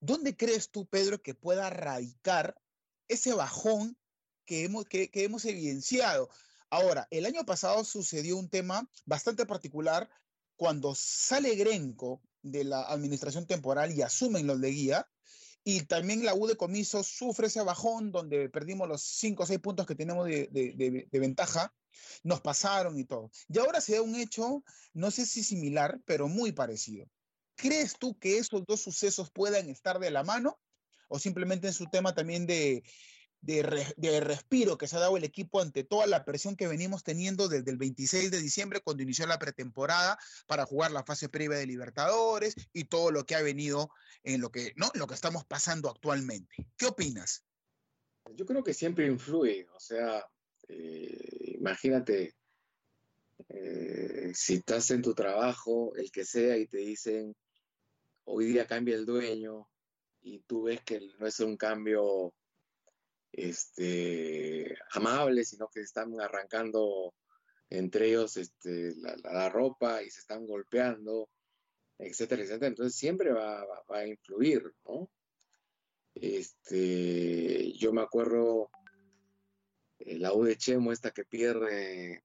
[0.00, 2.60] ¿Dónde crees tú, Pedro, que pueda radicar
[3.06, 3.96] ese bajón
[4.44, 6.28] que hemos, que, hemos evidenciado?
[6.72, 10.08] Ahora, el año pasado sucedió un tema bastante particular
[10.56, 15.06] cuando sale Grenco de la administración temporal y asumen los de guía,
[15.64, 19.60] y también la U de comiso sufre ese bajón donde perdimos los 5 o 6
[19.60, 21.74] puntos que tenemos de, ventaja,
[22.22, 23.30] nos pasaron y todo.
[23.50, 27.06] Y ahora se da un hecho, no sé si similar, pero muy parecido.
[27.54, 30.58] ¿Crees tú que esos dos sucesos puedan estar de la mano?
[31.08, 32.82] ¿O simplemente es un tema también de,
[33.42, 37.48] de, respiro que se ha dado el equipo ante toda la presión que venimos teniendo
[37.48, 41.66] desde el 26 de diciembre, cuando inició la pretemporada para jugar la fase previa de
[41.66, 43.90] Libertadores y todo lo que ha venido
[44.22, 44.90] en lo que, ¿no?
[44.94, 46.66] lo que estamos pasando actualmente?
[46.76, 47.44] ¿Qué opinas?
[48.36, 50.24] Yo creo que siempre influye, o sea,
[50.68, 52.36] eh, imagínate,
[53.48, 57.34] eh, si estás en tu trabajo, el que sea, y te dicen,
[58.24, 59.68] hoy día cambia el dueño,
[60.20, 62.32] y tú ves que no es un cambio
[63.32, 67.14] este, amable, sino que están arrancando
[67.70, 71.30] entre ellos este, la, ropa y se están golpeando.
[71.98, 72.68] etcétera, etcétera.
[72.68, 75.10] Entonces siempre va, a influir, ¿no?
[76.14, 78.70] Este, yo me acuerdo
[79.98, 82.22] eh, la U de Chemo, esta que pierde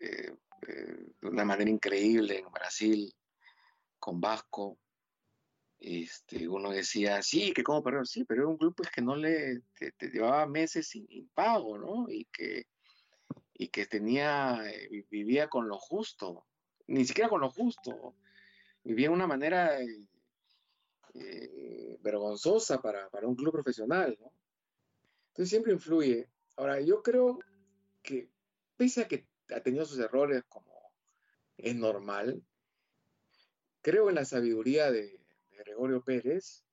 [0.00, 0.36] eh,
[0.68, 3.12] eh, de una manera increíble en Brasil
[3.98, 4.78] con Vasco.
[5.78, 9.14] Este, uno decía, sí, que como perdió, sí, pero era un club pues, que no
[9.14, 12.06] le, te, llevaba meses sin, pago, ¿no?
[12.08, 12.66] Y que,
[13.54, 14.62] y que tenía,
[15.10, 16.46] vivía con lo justo,
[16.86, 18.14] ni siquiera con lo justo,
[18.84, 19.78] vivía de una manera
[21.14, 24.18] eh, vergonzosa para, para, un club profesional.
[25.28, 26.28] Entonces siempre influye.
[26.56, 27.38] Ahora, yo creo
[28.02, 28.30] que,
[28.76, 30.72] pese a que ha tenido sus errores como
[31.58, 32.42] es normal,
[33.82, 35.20] creo en la sabiduría de,
[35.66, 36.64] Gregorio Pérez.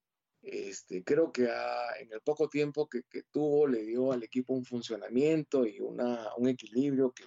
[0.42, 4.66] Este, creo que en el poco tiempo que, que, tuvo le dio al equipo un
[4.66, 7.26] funcionamiento y una, un equilibrio que,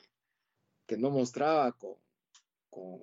[0.86, 1.96] que no mostraba con,
[2.70, 3.00] con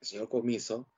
[0.00, 0.88] el señor Comiso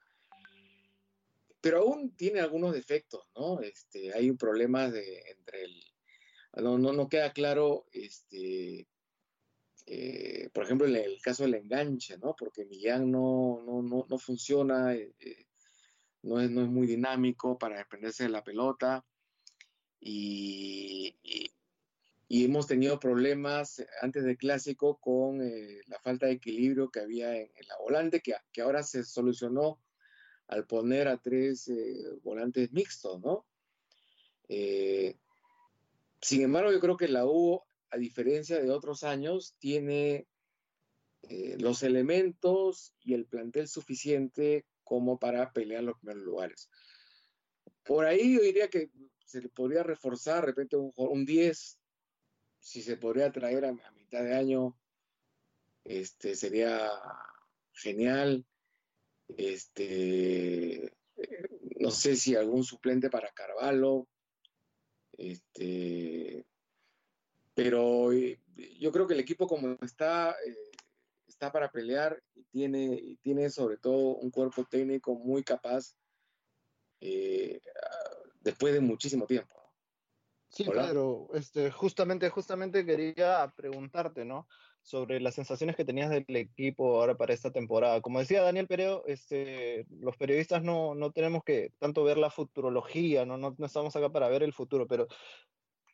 [1.60, 3.60] pero aún tiene algunos defectos, ¿no?
[3.60, 5.84] Este, hay un problema de, entre el...
[6.54, 8.88] No, no, no queda claro, este,
[9.86, 12.34] eh, por ejemplo, en el caso del enganche, ¿no?
[12.36, 15.46] Porque Millán no, no, no, no funciona, eh, eh,
[16.22, 19.04] no, es, no es muy dinámico para desprenderse de la pelota
[20.00, 27.36] y, y, hemos tenido problemas antes del clásico con la falta de equilibrio que había
[27.36, 29.80] en, la volante, que, que ahora se solucionó
[30.48, 33.46] al poner a tres eh, volantes mixtos, ¿no?
[34.48, 35.18] Eh,
[36.20, 40.26] sin embargo, yo creo que la U, a diferencia de otros años, tiene
[41.22, 46.70] eh, los elementos y el plantel suficiente como para pelear los primeros lugares.
[47.84, 48.90] Por ahí yo diría que
[49.26, 51.78] se le podría reforzar de repente un, un 10,
[52.58, 54.78] si se podría traer a, mitad de año,
[55.84, 56.90] este, sería
[57.74, 58.46] genial.
[59.36, 60.90] Este,
[61.80, 64.08] no sé si algún suplente para Carvalho.
[65.18, 66.46] Este,
[67.54, 68.40] pero eh,
[68.80, 70.67] yo creo que el equipo como está, eh,
[71.38, 75.94] está para pelear y tiene, tiene sobre todo un cuerpo técnico muy capaz
[77.00, 77.60] eh,
[78.40, 79.54] después de muchísimo tiempo.
[80.48, 84.48] Sí, claro, este, justamente, justamente quería preguntarte, ¿no?
[84.80, 88.00] sobre las sensaciones que tenías del equipo ahora para esta temporada.
[88.00, 93.26] Como decía Daniel Pereo, este, los periodistas no, no tenemos que tanto ver la futurología,
[93.26, 93.36] ¿no?
[93.36, 95.06] No, no estamos acá para ver el futuro, pero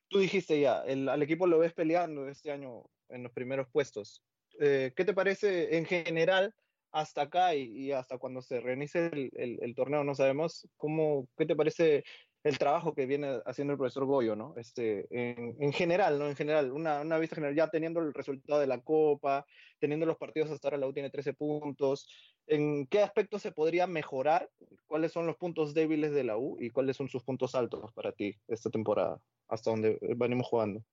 [0.09, 4.23] tú dijiste ya, el, al equipo lo ves peleando este año en los primeros puestos.
[4.61, 6.55] Eh, ¿Qué te parece en general
[6.93, 10.05] hasta acá y, hasta cuando se el, el, torneo?
[10.05, 10.69] No sabemos.
[10.77, 12.05] ¿Cómo, ¿Qué te parece
[12.45, 14.55] el trabajo que viene haciendo el profesor Goyo, ¿no?
[14.59, 16.29] Este, en, en general, ¿no?
[16.29, 19.47] En general, una, una, vista general, ya teniendo el resultado de la Copa,
[19.81, 22.07] teniendo los partidos hasta ahora, la U tiene 13 puntos.
[22.47, 24.51] ¿En qué aspectos se podría mejorar?
[24.87, 28.13] ¿Cuáles son los puntos débiles de la U y cuáles son sus puntos altos para
[28.13, 30.85] ti esta temporada, hasta donde venimos jugando?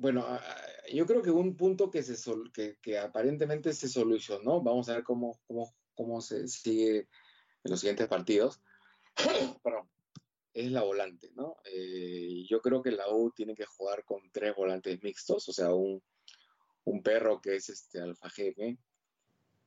[0.00, 0.26] Bueno,
[0.90, 5.04] yo creo que un punto que, se sol, que, aparentemente se solucionó, vamos a ver
[5.04, 5.38] cómo,
[6.22, 7.00] se sigue
[7.64, 8.62] en los siguientes partidos.
[9.62, 9.90] Perdón
[10.52, 11.58] es la volante, ¿no?
[11.64, 15.72] Eh, yo creo que la U tiene que jugar con tres volantes mixtos, o sea,
[15.72, 16.02] un,
[16.84, 18.76] un perro que es este alfa jefe,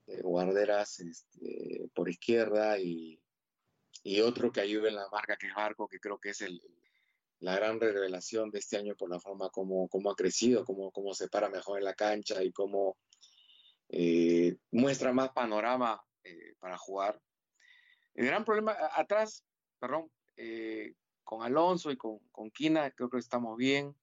[0.08, 3.18] eh, guarderas este, por izquierda y,
[4.04, 6.62] y, otro que ayude en la marca que es Barco, que creo que es el,
[7.44, 11.14] la gran revelación de este año por la forma como, como ha crecido, cómo, cómo
[11.14, 12.98] se para mejor en la cancha y cómo
[13.90, 17.22] eh, muestra más panorama eh, para jugar.
[18.14, 19.44] El gran problema, atrás,
[19.80, 23.96] perdón, eh, con Alonso y con, con, Quina, creo que estamos bien.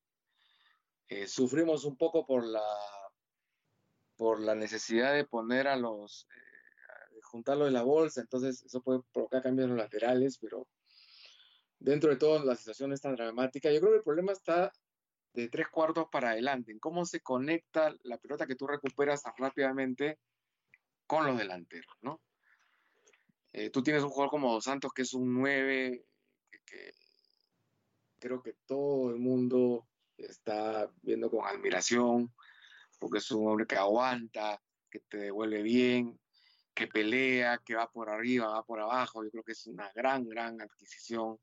[1.26, 2.62] Sufrimos un poco por la,
[4.20, 9.00] por la necesidad de poner a los, eh, juntarlo en la bolsa, entonces eso puede
[9.14, 10.68] provocar cambios en los laterales, pero
[11.80, 13.72] dentro de todo la situación es tan dramática.
[13.72, 14.72] Yo creo que el problema está
[15.32, 20.18] de tres cuartos para adelante, en cómo se conecta la pelota que tú recuperas rápidamente
[21.06, 22.20] con los delanteros, ¿no?
[23.52, 26.04] Eh, tú tienes un jugador como Dos Santos que es un 9
[26.64, 26.94] que
[28.20, 32.32] creo que todo el mundo está viendo con admiración,
[32.98, 36.20] porque es un hombre que aguanta, que te devuelve bien,
[36.74, 39.24] que pelea, que va por arriba, va por abajo.
[39.24, 41.38] Yo creo que es una gran, gran adquisición.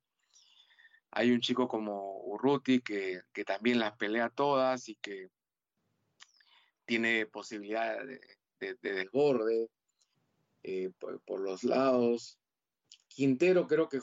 [1.12, 5.30] Hay un chico como Urruti que, que también las pelea todas y que
[6.86, 8.20] tiene posibilidad de,
[8.60, 9.70] de, de desborde
[10.64, 12.40] eh, por, los lados.
[13.08, 14.02] Quintero creo que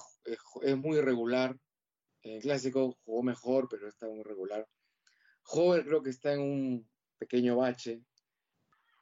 [0.62, 1.58] es muy irregular.
[2.22, 4.66] En el clásico jugó mejor, pero está muy irregular.
[5.42, 8.02] Jover creo que está en un pequeño bache.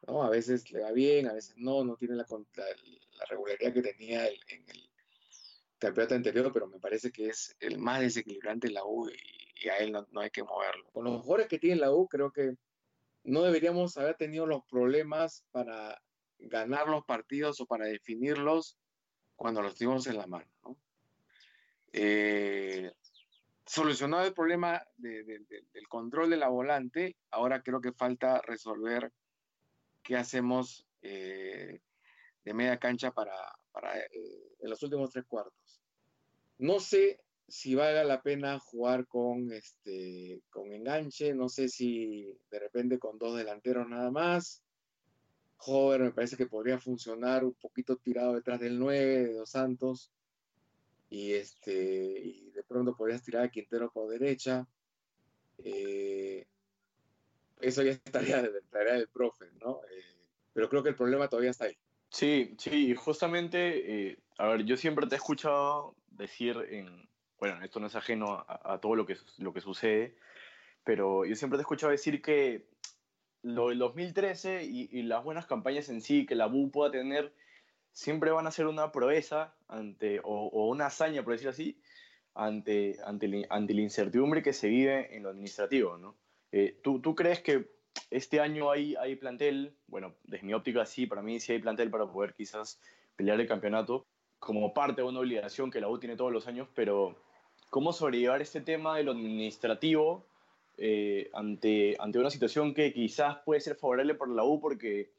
[0.09, 0.25] ¿no?
[0.25, 4.27] A veces le va bien, a veces no, no tiene la, la, regularidad que tenía
[4.27, 4.92] en el
[5.83, 9.79] campeonato anterior, pero me parece que es el más desequilibrante en la U y, a
[9.79, 10.89] él no, hay que moverlo.
[10.93, 12.55] Con los mejores que tiene la U, creo que
[13.25, 16.01] no deberíamos haber tenido los problemas para
[16.39, 18.77] ganar los partidos o para definirlos
[19.37, 20.51] cuando los tuvimos en la mano.
[20.65, 20.77] ¿no?
[21.93, 22.93] Eh,
[23.67, 29.13] solucionado el problema del control de la volante, ahora creo que falta resolver
[30.03, 31.81] qué hacemos eh,
[32.45, 33.33] de media cancha para,
[33.73, 35.81] para eh, en los últimos tres cuartos.
[36.59, 42.59] No sé si valga la pena jugar con, este, con enganche, no sé si de
[42.59, 44.63] repente con dos delanteros nada más.
[45.59, 50.11] Hover me parece que podría funcionar un poquito tirado detrás del 9 de Dos Santos
[51.11, 51.73] y, este,
[52.55, 54.67] de pronto podrías tirar a Quintero por derecha.
[55.59, 56.47] Eh,
[57.61, 59.81] eso ya estaría de tarea del profe, ¿no?
[59.91, 60.05] Eh,
[60.53, 61.77] pero creo que el problema todavía está ahí.
[62.13, 67.81] Sí, sí, justamente, eh, a ver, yo siempre te he escuchado decir en, bueno, esto
[67.81, 70.15] no es ajeno a, todo lo que, lo que sucede,
[70.85, 72.69] pero yo siempre te he escuchado decir que
[73.41, 77.35] lo del 2013 y, las buenas campañas en sí que la BU pueda tener
[77.93, 81.81] siempre van a ser una proeza ante, o, una hazaña, por decirlo así,
[82.35, 85.97] ante, ante, ante, la incertidumbre que se vive en lo administrativo.
[85.97, 86.15] ¿no?
[86.53, 87.71] Eh, ¿tú, ¿tú, crees que
[88.11, 89.75] este año hay, hay plantel?
[89.87, 92.81] Bueno, desde mi óptica sí, para mí sí hay plantel para poder quizás
[93.17, 94.07] pelear el campeonato
[94.39, 97.17] como parte de una obligación que la U tiene todos los años, pero
[97.71, 100.27] ¿cómo sobrellevar este tema de lo administrativo
[100.79, 105.13] eh, ante, ante una situación que quizás puede ser favorable para la U porque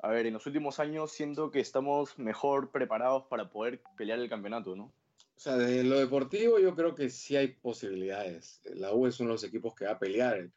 [0.00, 4.28] a ver, en los últimos años siento que estamos mejor preparados para poder pelear el
[4.28, 4.84] campeonato, ¿no?
[4.84, 8.60] O sea, desde lo deportivo yo creo que sí hay posibilidades.
[8.74, 10.48] La U es uno de los equipos que va a pelear.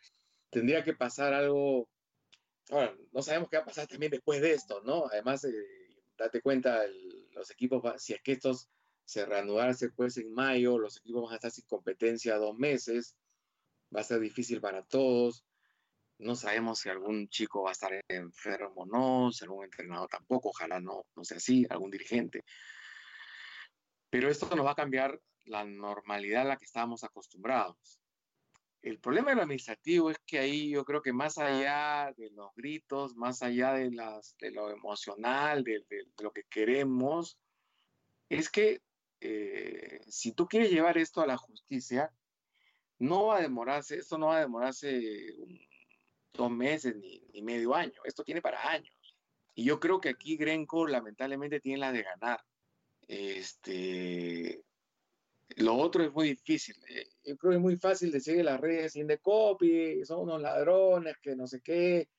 [0.50, 1.90] Tendría que pasar algo...
[3.12, 5.08] No sabemos qué va a pasar también después de esto, ¿no?
[5.08, 5.54] Además, eh,
[6.18, 6.84] date cuenta,
[7.32, 8.70] los equipos, si es que estos
[9.06, 13.18] se reanudarse después en mayo, los equipos van a estar sin competencia dos meses,
[13.96, 15.44] va a ser difícil para todos.
[16.20, 20.50] No sabemos si algún chico va a estar enfermo o no, si algún entrenador tampoco,
[20.50, 22.44] ojalá no, no sea así, algún dirigente.
[24.12, 27.99] Pero esto nos va a cambiar la normalidad a la que estábamos acostumbrados.
[28.82, 32.54] El problema de lo administrativo es que ahí yo creo que más allá de los
[32.56, 35.84] gritos, más allá de, las, de lo emocional, de,
[36.22, 37.38] lo que queremos,
[38.30, 38.82] es que
[39.20, 42.14] eh, si tú quieres llevar esto a la justicia,
[43.00, 45.60] no va a demorarse, esto no va a demorarse un,
[46.34, 48.02] dos meses ni, medio año.
[48.04, 48.96] Esto tiene para años.
[49.56, 52.44] Y yo creo que aquí Grenco lamentablemente tiene la de ganar.
[53.08, 54.64] Este,
[55.58, 56.76] lo otro es muy difícil.
[56.90, 61.18] Eh, yo creo que es muy fácil decir las redes sin copy, son unos ladrones,
[61.22, 62.10] que no sé qué,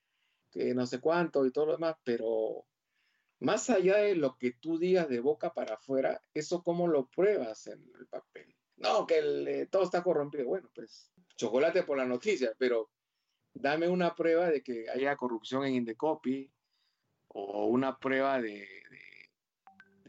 [0.51, 2.67] que no sé cuánto y todo lo demás, pero
[3.41, 7.67] más allá de lo que tú digas de boca para afuera, eso cómo lo pruebas
[7.69, 8.55] en el papel.
[8.77, 10.47] No, que eh, todo está corrompido.
[10.47, 12.91] Bueno, pues chocolate por la noticia, pero
[13.55, 16.51] dame una prueba de que haya corrupción en Indecopy
[17.29, 18.67] o una prueba de,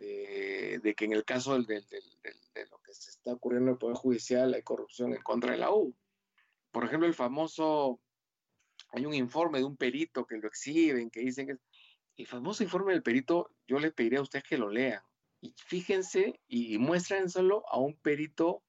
[0.01, 4.53] que en el caso del, de lo que se está ocurriendo en el Poder Judicial
[4.53, 5.95] hay corrupción en contra de la U.
[6.71, 7.99] Por ejemplo, el famoso,
[8.91, 11.57] hay un informe de un perito que lo exhiben, que dicen que
[12.17, 15.01] el famoso informe del perito, yo le pediría a ustedes que lo lean.
[15.41, 18.63] Y fíjense y, y muéstrenselo a un perito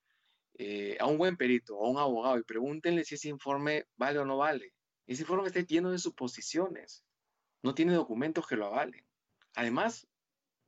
[0.58, 4.24] eh, a un buen perito a un abogado y pregúntenle si ese informe vale o
[4.24, 4.74] no vale.
[5.06, 7.04] Ese informe está lleno de suposiciones,
[7.62, 9.04] no tiene documentos que lo avalen.
[9.54, 10.06] Además,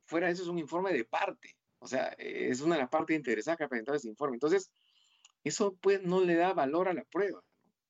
[0.05, 3.15] fuera de eso es un informe de parte, o sea, es una de las partes
[3.15, 4.35] interesadas que ha presentado ese informe.
[4.35, 4.71] Entonces,
[5.43, 7.43] eso pues no le da valor a la prueba,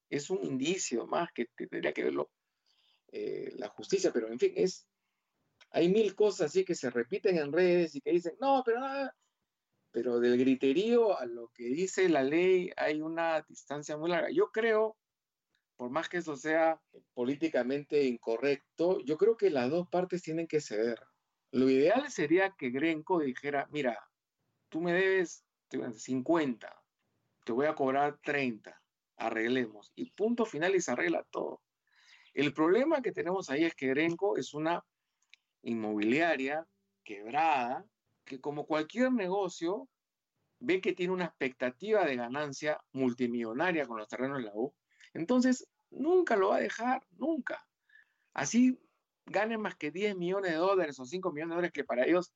[0.09, 2.29] es un indicio más que tendría que verlo
[3.11, 4.87] eh, la justicia, pero en fin, es,
[5.71, 9.15] hay mil cosas así que se repiten en redes y que dicen, no, pero nada,
[9.95, 14.29] pero del griterío a lo que dice la ley hay una distancia muy larga.
[14.29, 14.97] Yo creo,
[15.77, 16.81] por más que eso sea
[17.13, 20.99] políticamente incorrecto, yo creo que las dos partes tienen que ceder.
[21.55, 23.97] Lo ideal sería que Grenco dijera, mira,
[24.67, 26.83] tú me debes 50,
[27.45, 28.77] te voy a cobrar 30,
[29.15, 29.93] arreglemos.
[29.95, 31.61] Y punto final y se arregla todo.
[32.33, 34.83] El problema que tenemos ahí es que Grenco es una
[35.61, 36.67] inmobiliaria
[37.05, 37.85] quebrada
[38.25, 39.87] que como cualquier negocio
[40.59, 44.75] ve que tiene una expectativa de ganancia multimillonaria con los terrenos de la U,
[45.13, 47.65] entonces nunca lo va a dejar, nunca.
[48.33, 48.77] Así
[49.25, 52.33] gane más que 10 millones de dólares o 5 millones de dólares que para ellos,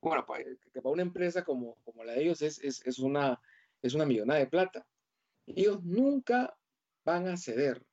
[0.00, 0.24] bueno,
[0.72, 3.40] que para una empresa como, como la de ellos es, es, es, una,
[3.82, 4.86] es una millonada de plata.
[5.46, 6.56] Ellos nunca
[7.04, 7.84] van a ceder.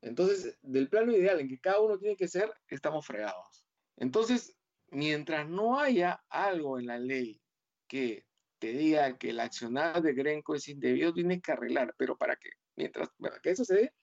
[0.00, 3.64] Entonces, del plano ideal en que cada uno tiene que ser, estamos fregados.
[3.96, 4.56] Entonces,
[4.90, 7.40] mientras no haya algo en la ley
[7.86, 8.26] que
[8.58, 11.94] te diga que el accionar de Grenco es indebido, tiene que arreglar.
[11.96, 13.10] Pero para que, mientras
[13.42, 13.94] que eso se dé,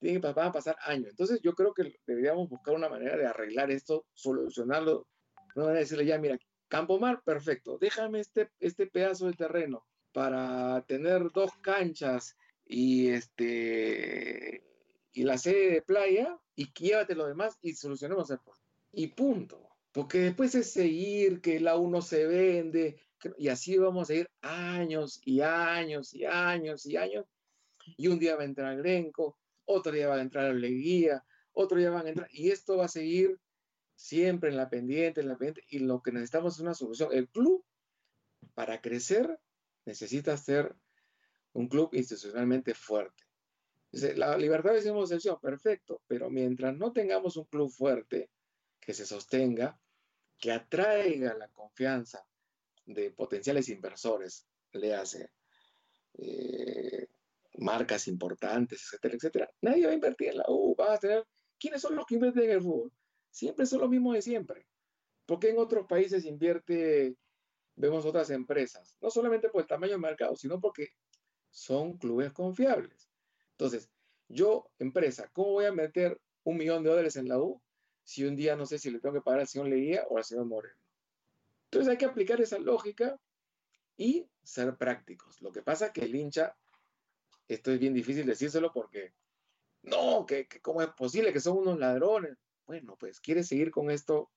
[0.00, 1.10] tiene que, van a pasar años.
[1.10, 5.06] Entonces, yo creo que deberíamos buscar una manera de arreglar esto, solucionarlo.
[5.54, 6.38] No decirle ya, mira,
[6.68, 14.64] Campomar, perfecto, déjame este, este pedazo de terreno para tener dos canchas y este
[15.12, 18.66] y la sede de playa y llévate lo demás y solucionemos el problema.
[18.92, 19.68] Y punto.
[19.92, 23.00] Porque después es seguir que la uno se vende
[23.38, 27.24] y así vamos a ir años y años y años y años.
[27.96, 31.90] Y un día va a entrar Grenco, otro día va a entrar Leguía, otro día
[31.90, 33.38] van a entrar y esto va a seguir
[33.94, 37.10] siempre en la pendiente, en la pendiente y lo que necesitamos es una solución.
[37.12, 37.64] El club
[38.54, 39.38] para crecer
[39.84, 40.74] necesita ser
[41.52, 43.26] un club institucionalmente fuerte
[43.92, 48.30] la libertad una excepción, perfecto, pero mientras no tengamos un club fuerte
[48.80, 49.78] que se sostenga,
[50.38, 52.26] que atraiga la confianza
[52.84, 55.30] de potenciales inversores, le hace
[56.14, 56.85] eh,
[57.58, 61.24] marcas importantes, etcétera, etcétera, nadie va a invertir en la U, va a tener,
[61.58, 62.92] ¿quiénes son los que invierten en el fútbol?
[63.30, 64.66] Siempre son los mismos de siempre.
[65.26, 67.16] Porque en otros países invierte,
[67.74, 70.90] vemos otras empresas, no solamente por el tamaño del mercado, sino porque
[71.50, 73.08] son clubes confiables.
[73.52, 73.90] Entonces,
[74.28, 77.60] yo, empresa, ¿cómo voy a meter un millón de dólares en la U
[78.04, 80.24] si un día no sé si le tengo que pagar al señor Leguía o al
[80.24, 80.78] señor Moreno?
[81.64, 83.18] Entonces hay que aplicar esa lógica
[83.96, 85.40] y ser prácticos.
[85.42, 86.56] Lo que pasa es que el hincha,
[87.48, 89.12] esto es bien difícil decírselo porque,
[89.82, 92.36] no, que, ¿cómo es posible que son unos ladrones?
[92.66, 94.30] Bueno, pues quiere seguir con esto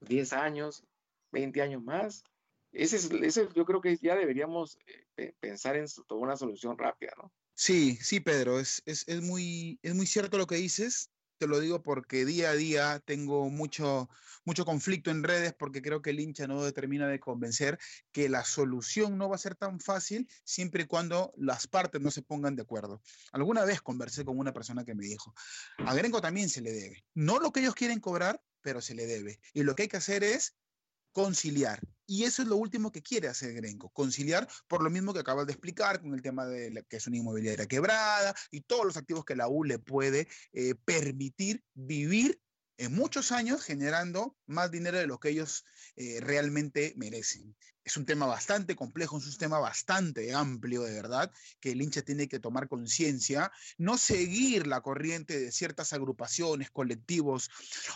[0.00, 0.84] 10 años,
[1.32, 2.24] 20 años más.
[2.72, 4.78] Ese, es, ese yo creo que ya deberíamos
[5.16, 7.32] eh, pensar en una solución rápida, ¿no?
[7.54, 11.10] Sí, sí, Pedro, es, es, es, muy, es muy cierto lo que dices.
[11.38, 14.08] Te lo digo porque día a día tengo mucho,
[14.44, 17.78] mucho conflicto en redes porque creo que el hincha no termina de convencer
[18.12, 22.10] que la solución no va a ser tan fácil siempre y cuando las partes no
[22.10, 23.02] se pongan de acuerdo.
[23.32, 25.34] Alguna vez conversé con una persona que me dijo,
[25.78, 27.04] a Grenco también se le debe.
[27.14, 29.38] No lo que ellos quieren cobrar, pero se le debe.
[29.52, 30.56] Y lo que hay que hacer es
[31.16, 31.80] conciliar.
[32.06, 35.46] Y eso es lo último que quiere hacer Grenco, conciliar por lo mismo que acabas
[35.46, 39.24] de explicar con el tema de que es una inmobiliaria quebrada y todos los activos
[39.24, 42.38] que la U le puede eh, permitir vivir
[42.76, 45.64] en muchos años generando más dinero de lo que ellos
[45.96, 47.56] eh, realmente merecen
[47.86, 51.30] es un tema bastante complejo, es un tema bastante amplio, de verdad,
[51.60, 57.48] que el hincha tiene que tomar conciencia, no seguir la corriente de ciertas agrupaciones, colectivos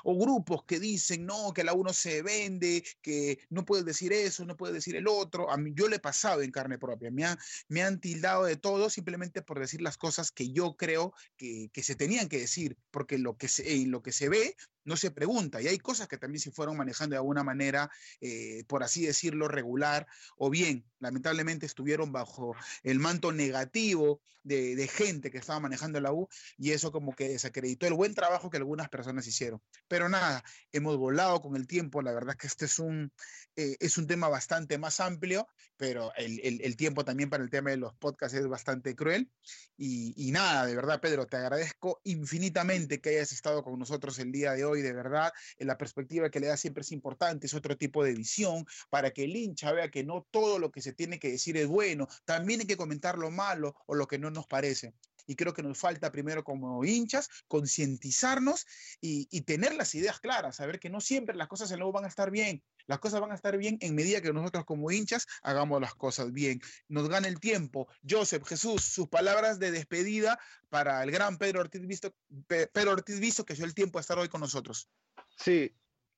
[0.05, 4.45] o grupos que dicen, no, que la uno se vende, que no puedes decir eso,
[4.45, 5.51] no puedes decir el otro.
[5.51, 7.24] A mí yo le he pasado en carne propia, me,
[7.66, 11.82] me han tildado de todo simplemente por decir las cosas que yo creo que, que
[11.82, 14.55] se tenían que decir, porque lo que se, lo que se ve
[14.85, 15.61] no se pregunta.
[15.61, 19.49] Y hay cosas que también se fueron manejando de alguna manera, eh, por así decirlo,
[19.49, 20.07] regular,
[20.37, 26.12] o bien, lamentablemente, estuvieron bajo el manto negativo de, de, gente que estaba manejando la
[26.12, 29.62] U, y eso como que desacreditó el buen trabajo que algunas personas hicieron.
[29.89, 33.12] Pero nada, hemos volado con el tiempo, la verdad que este es un,
[33.57, 37.51] eh, es un tema bastante más amplio, pero el, el, el, tiempo también para el
[37.51, 39.31] tema de los podcasts es bastante cruel.
[39.76, 44.33] Y, y nada, de verdad, Pedro, te agradezco infinitamente que hayas estado con nosotros el
[44.33, 47.46] día de hoy y de verdad en la perspectiva que le da siempre es importante,
[47.46, 50.82] es otro tipo de visión para que el hincha vea que no todo lo que
[50.82, 54.18] se tiene que decir es bueno, también hay que comentar lo malo o lo que
[54.18, 54.94] no nos parece.
[55.26, 58.66] Y creo que nos falta primero como hinchas concientizarnos
[59.00, 62.30] y, tener las ideas claras, saber que no siempre las cosas en van a estar
[62.30, 65.95] bien, las cosas van a estar bien en medida que nosotros como hinchas hagamos las
[65.95, 66.61] cosas bien.
[66.88, 67.86] Nos gana el tiempo.
[68.03, 72.12] Joseph, Jesús, sus palabras de despedida para el gran Pedro Ortiz Visto,
[72.49, 74.91] Pedro Ortiz Visto que dio el tiempo de estar hoy con nosotros.
[75.36, 75.72] Sí,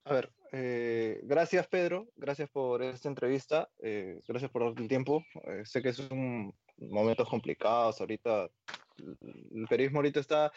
[0.05, 5.23] a ver, eh, gracias Pedro, gracias por esta entrevista, eh, gracias por el tiempo.
[5.45, 8.49] Eh, sé que son momentos complicados ahorita.
[8.97, 10.51] El periodismo ahorita está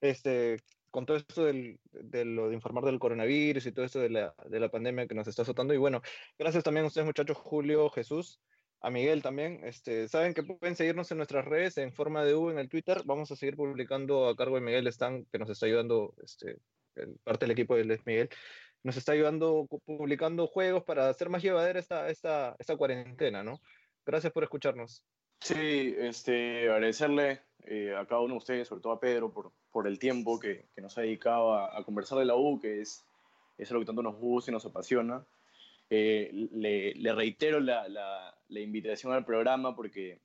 [0.00, 0.56] este,
[0.92, 4.34] con todo esto del, de lo de informar del coronavirus y todo esto de la,
[4.48, 5.74] de la pandemia que nos está azotando.
[5.74, 6.02] Y bueno,
[6.38, 8.40] gracias también a ustedes muchachos, Julio, Jesús,
[8.80, 9.64] a Miguel también.
[9.64, 13.02] Este, Saben que pueden seguirnos en nuestras redes en forma de U en el Twitter.
[13.06, 16.58] Vamos a seguir publicando a cargo de Miguel Stan, que nos está ayudando, este,
[16.96, 18.28] el, parte del equipo de Miguel,
[18.82, 23.60] nos está ayudando publicando juegos para hacer más llevadera esta, esta, esta cuarentena, ¿no?
[24.04, 25.02] Gracias por escucharnos.
[25.42, 29.86] Sí, este, agradecerle eh, a cada uno de ustedes, sobre todo a Pedro, por, por
[29.86, 33.04] el tiempo que, que nos ha dedicado a, a, conversar de la U, que es,
[33.58, 35.24] es lo que tanto nos gusta y nos apasiona.
[35.90, 40.20] Eh, le, le, reitero la, la, la, invitación al programa porque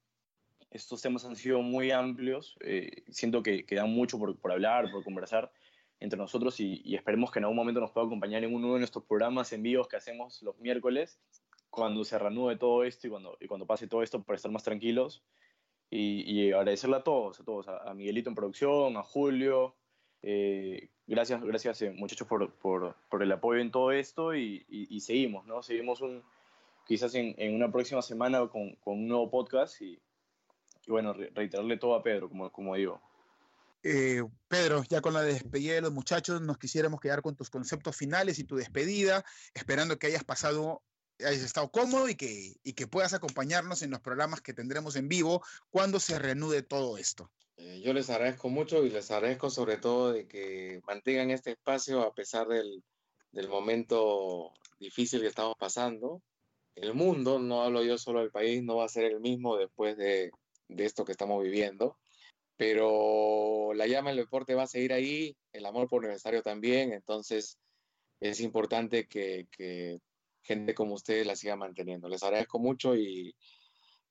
[0.72, 2.55] estos temas han sido muy amplios.
[2.61, 5.51] Eh, siento que, quedan mucho por, por, hablar, por conversar
[5.99, 9.03] entre nosotros y, esperemos que en algún momento nos pueda acompañar en uno de nuestros
[9.05, 11.20] programas en vivos que hacemos los miércoles,
[11.70, 14.63] cuando se reanude todo esto y cuando, y cuando pase todo esto para estar más
[14.63, 15.24] tranquilos.
[15.89, 19.76] Y, agradecerle a todos, a todos, a, Miguelito en producción, a Julio.
[20.22, 24.99] Eh, gracias, gracias eh, muchachos por, por, por, el apoyo en todo esto y, y
[24.99, 25.63] seguimos, ¿no?
[25.63, 26.24] Seguimos un,
[26.88, 29.99] quizás en, en una próxima semana con, con, un nuevo podcast y,
[30.86, 33.01] y bueno, reiterarle todo a Pedro, como, como digo.
[33.84, 37.95] Eh, Pedro, ya con la despedida de los muchachos, nos quisiéramos quedar con tus conceptos
[37.95, 40.82] finales y tu despedida, esperando que hayas pasado,
[41.20, 45.07] hayas estado cómodo y que, y que puedas acompañarnos en los programas que tendremos en
[45.07, 47.32] vivo cuando se reanude todo esto.
[47.57, 52.01] Eh, yo les agradezco mucho y les agradezco sobre todo de que mantengan este espacio
[52.01, 52.84] a pesar del,
[53.32, 56.22] del momento difícil que estamos pasando.
[56.76, 59.97] El mundo, no hablo yo solo del país, no va a ser el mismo después
[59.97, 60.32] de,
[60.68, 61.97] de esto que estamos viviendo.
[62.57, 67.57] Pero la llama del deporte va a seguir ahí, el amor por universitario también, entonces
[68.20, 69.99] es importante que, que
[70.48, 72.08] gente como ustedes la siga manteniendo.
[72.08, 73.36] Les agradezco mucho y,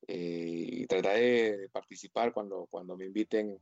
[0.07, 3.59] eh, y trataré de participar cuando, cuando me inviten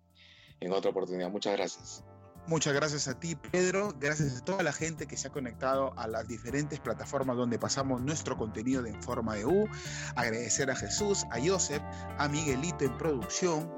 [0.60, 1.30] en otra oportunidad.
[1.30, 2.04] Muchas gracias.
[2.46, 3.94] Muchas gracias a ti, Pedro.
[3.98, 8.02] Gracias a toda la gente que se ha conectado a las diferentes plataformas donde pasamos
[8.02, 9.66] nuestro contenido de En Forma de.
[10.14, 11.82] Agradecer a Jesús, a Joseph,
[12.18, 13.72] a Miguelito en producción,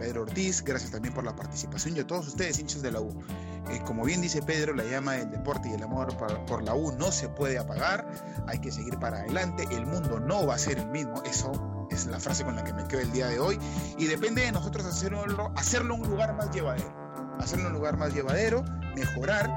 [0.00, 0.64] Pedro Ortiz.
[0.64, 3.22] Gracias también por la participación y a todos ustedes, hinchas de la U.
[3.70, 6.74] Eh, como bien dice Pedro, la llama del deporte y el amor por, por la
[6.74, 8.10] U no se puede apagar.
[8.46, 9.68] Hay que seguir para adelante.
[9.70, 11.22] El mundo no va a ser el mismo.
[11.24, 13.58] Eso es la frase con la que me quedo el día de hoy.
[13.98, 17.00] Y depende de nosotros hacerlo, hacerlo un lugar más llevadero
[17.40, 19.50] hacerlo un lugar más llevadero, mejorar.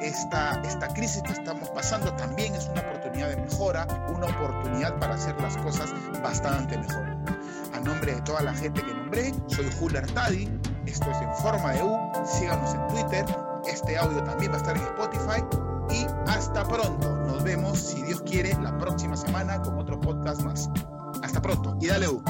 [0.00, 5.14] Esta, esta crisis que estamos pasando también es una oportunidad de mejora, una oportunidad para
[5.14, 5.92] hacer las cosas
[6.22, 7.16] bastante mejor.
[7.74, 10.48] A nombre de toda la gente que nombré, soy Julio Artadi,
[10.86, 13.24] esto es En Forma de U, síganos en Twitter,
[13.66, 15.44] este audio también va a estar en Spotify
[15.90, 17.16] y hasta pronto.
[17.26, 20.70] Nos vemos, si Dios quiere, la próxima semana con otro podcast más.
[21.22, 22.22] Hasta pronto y dale U.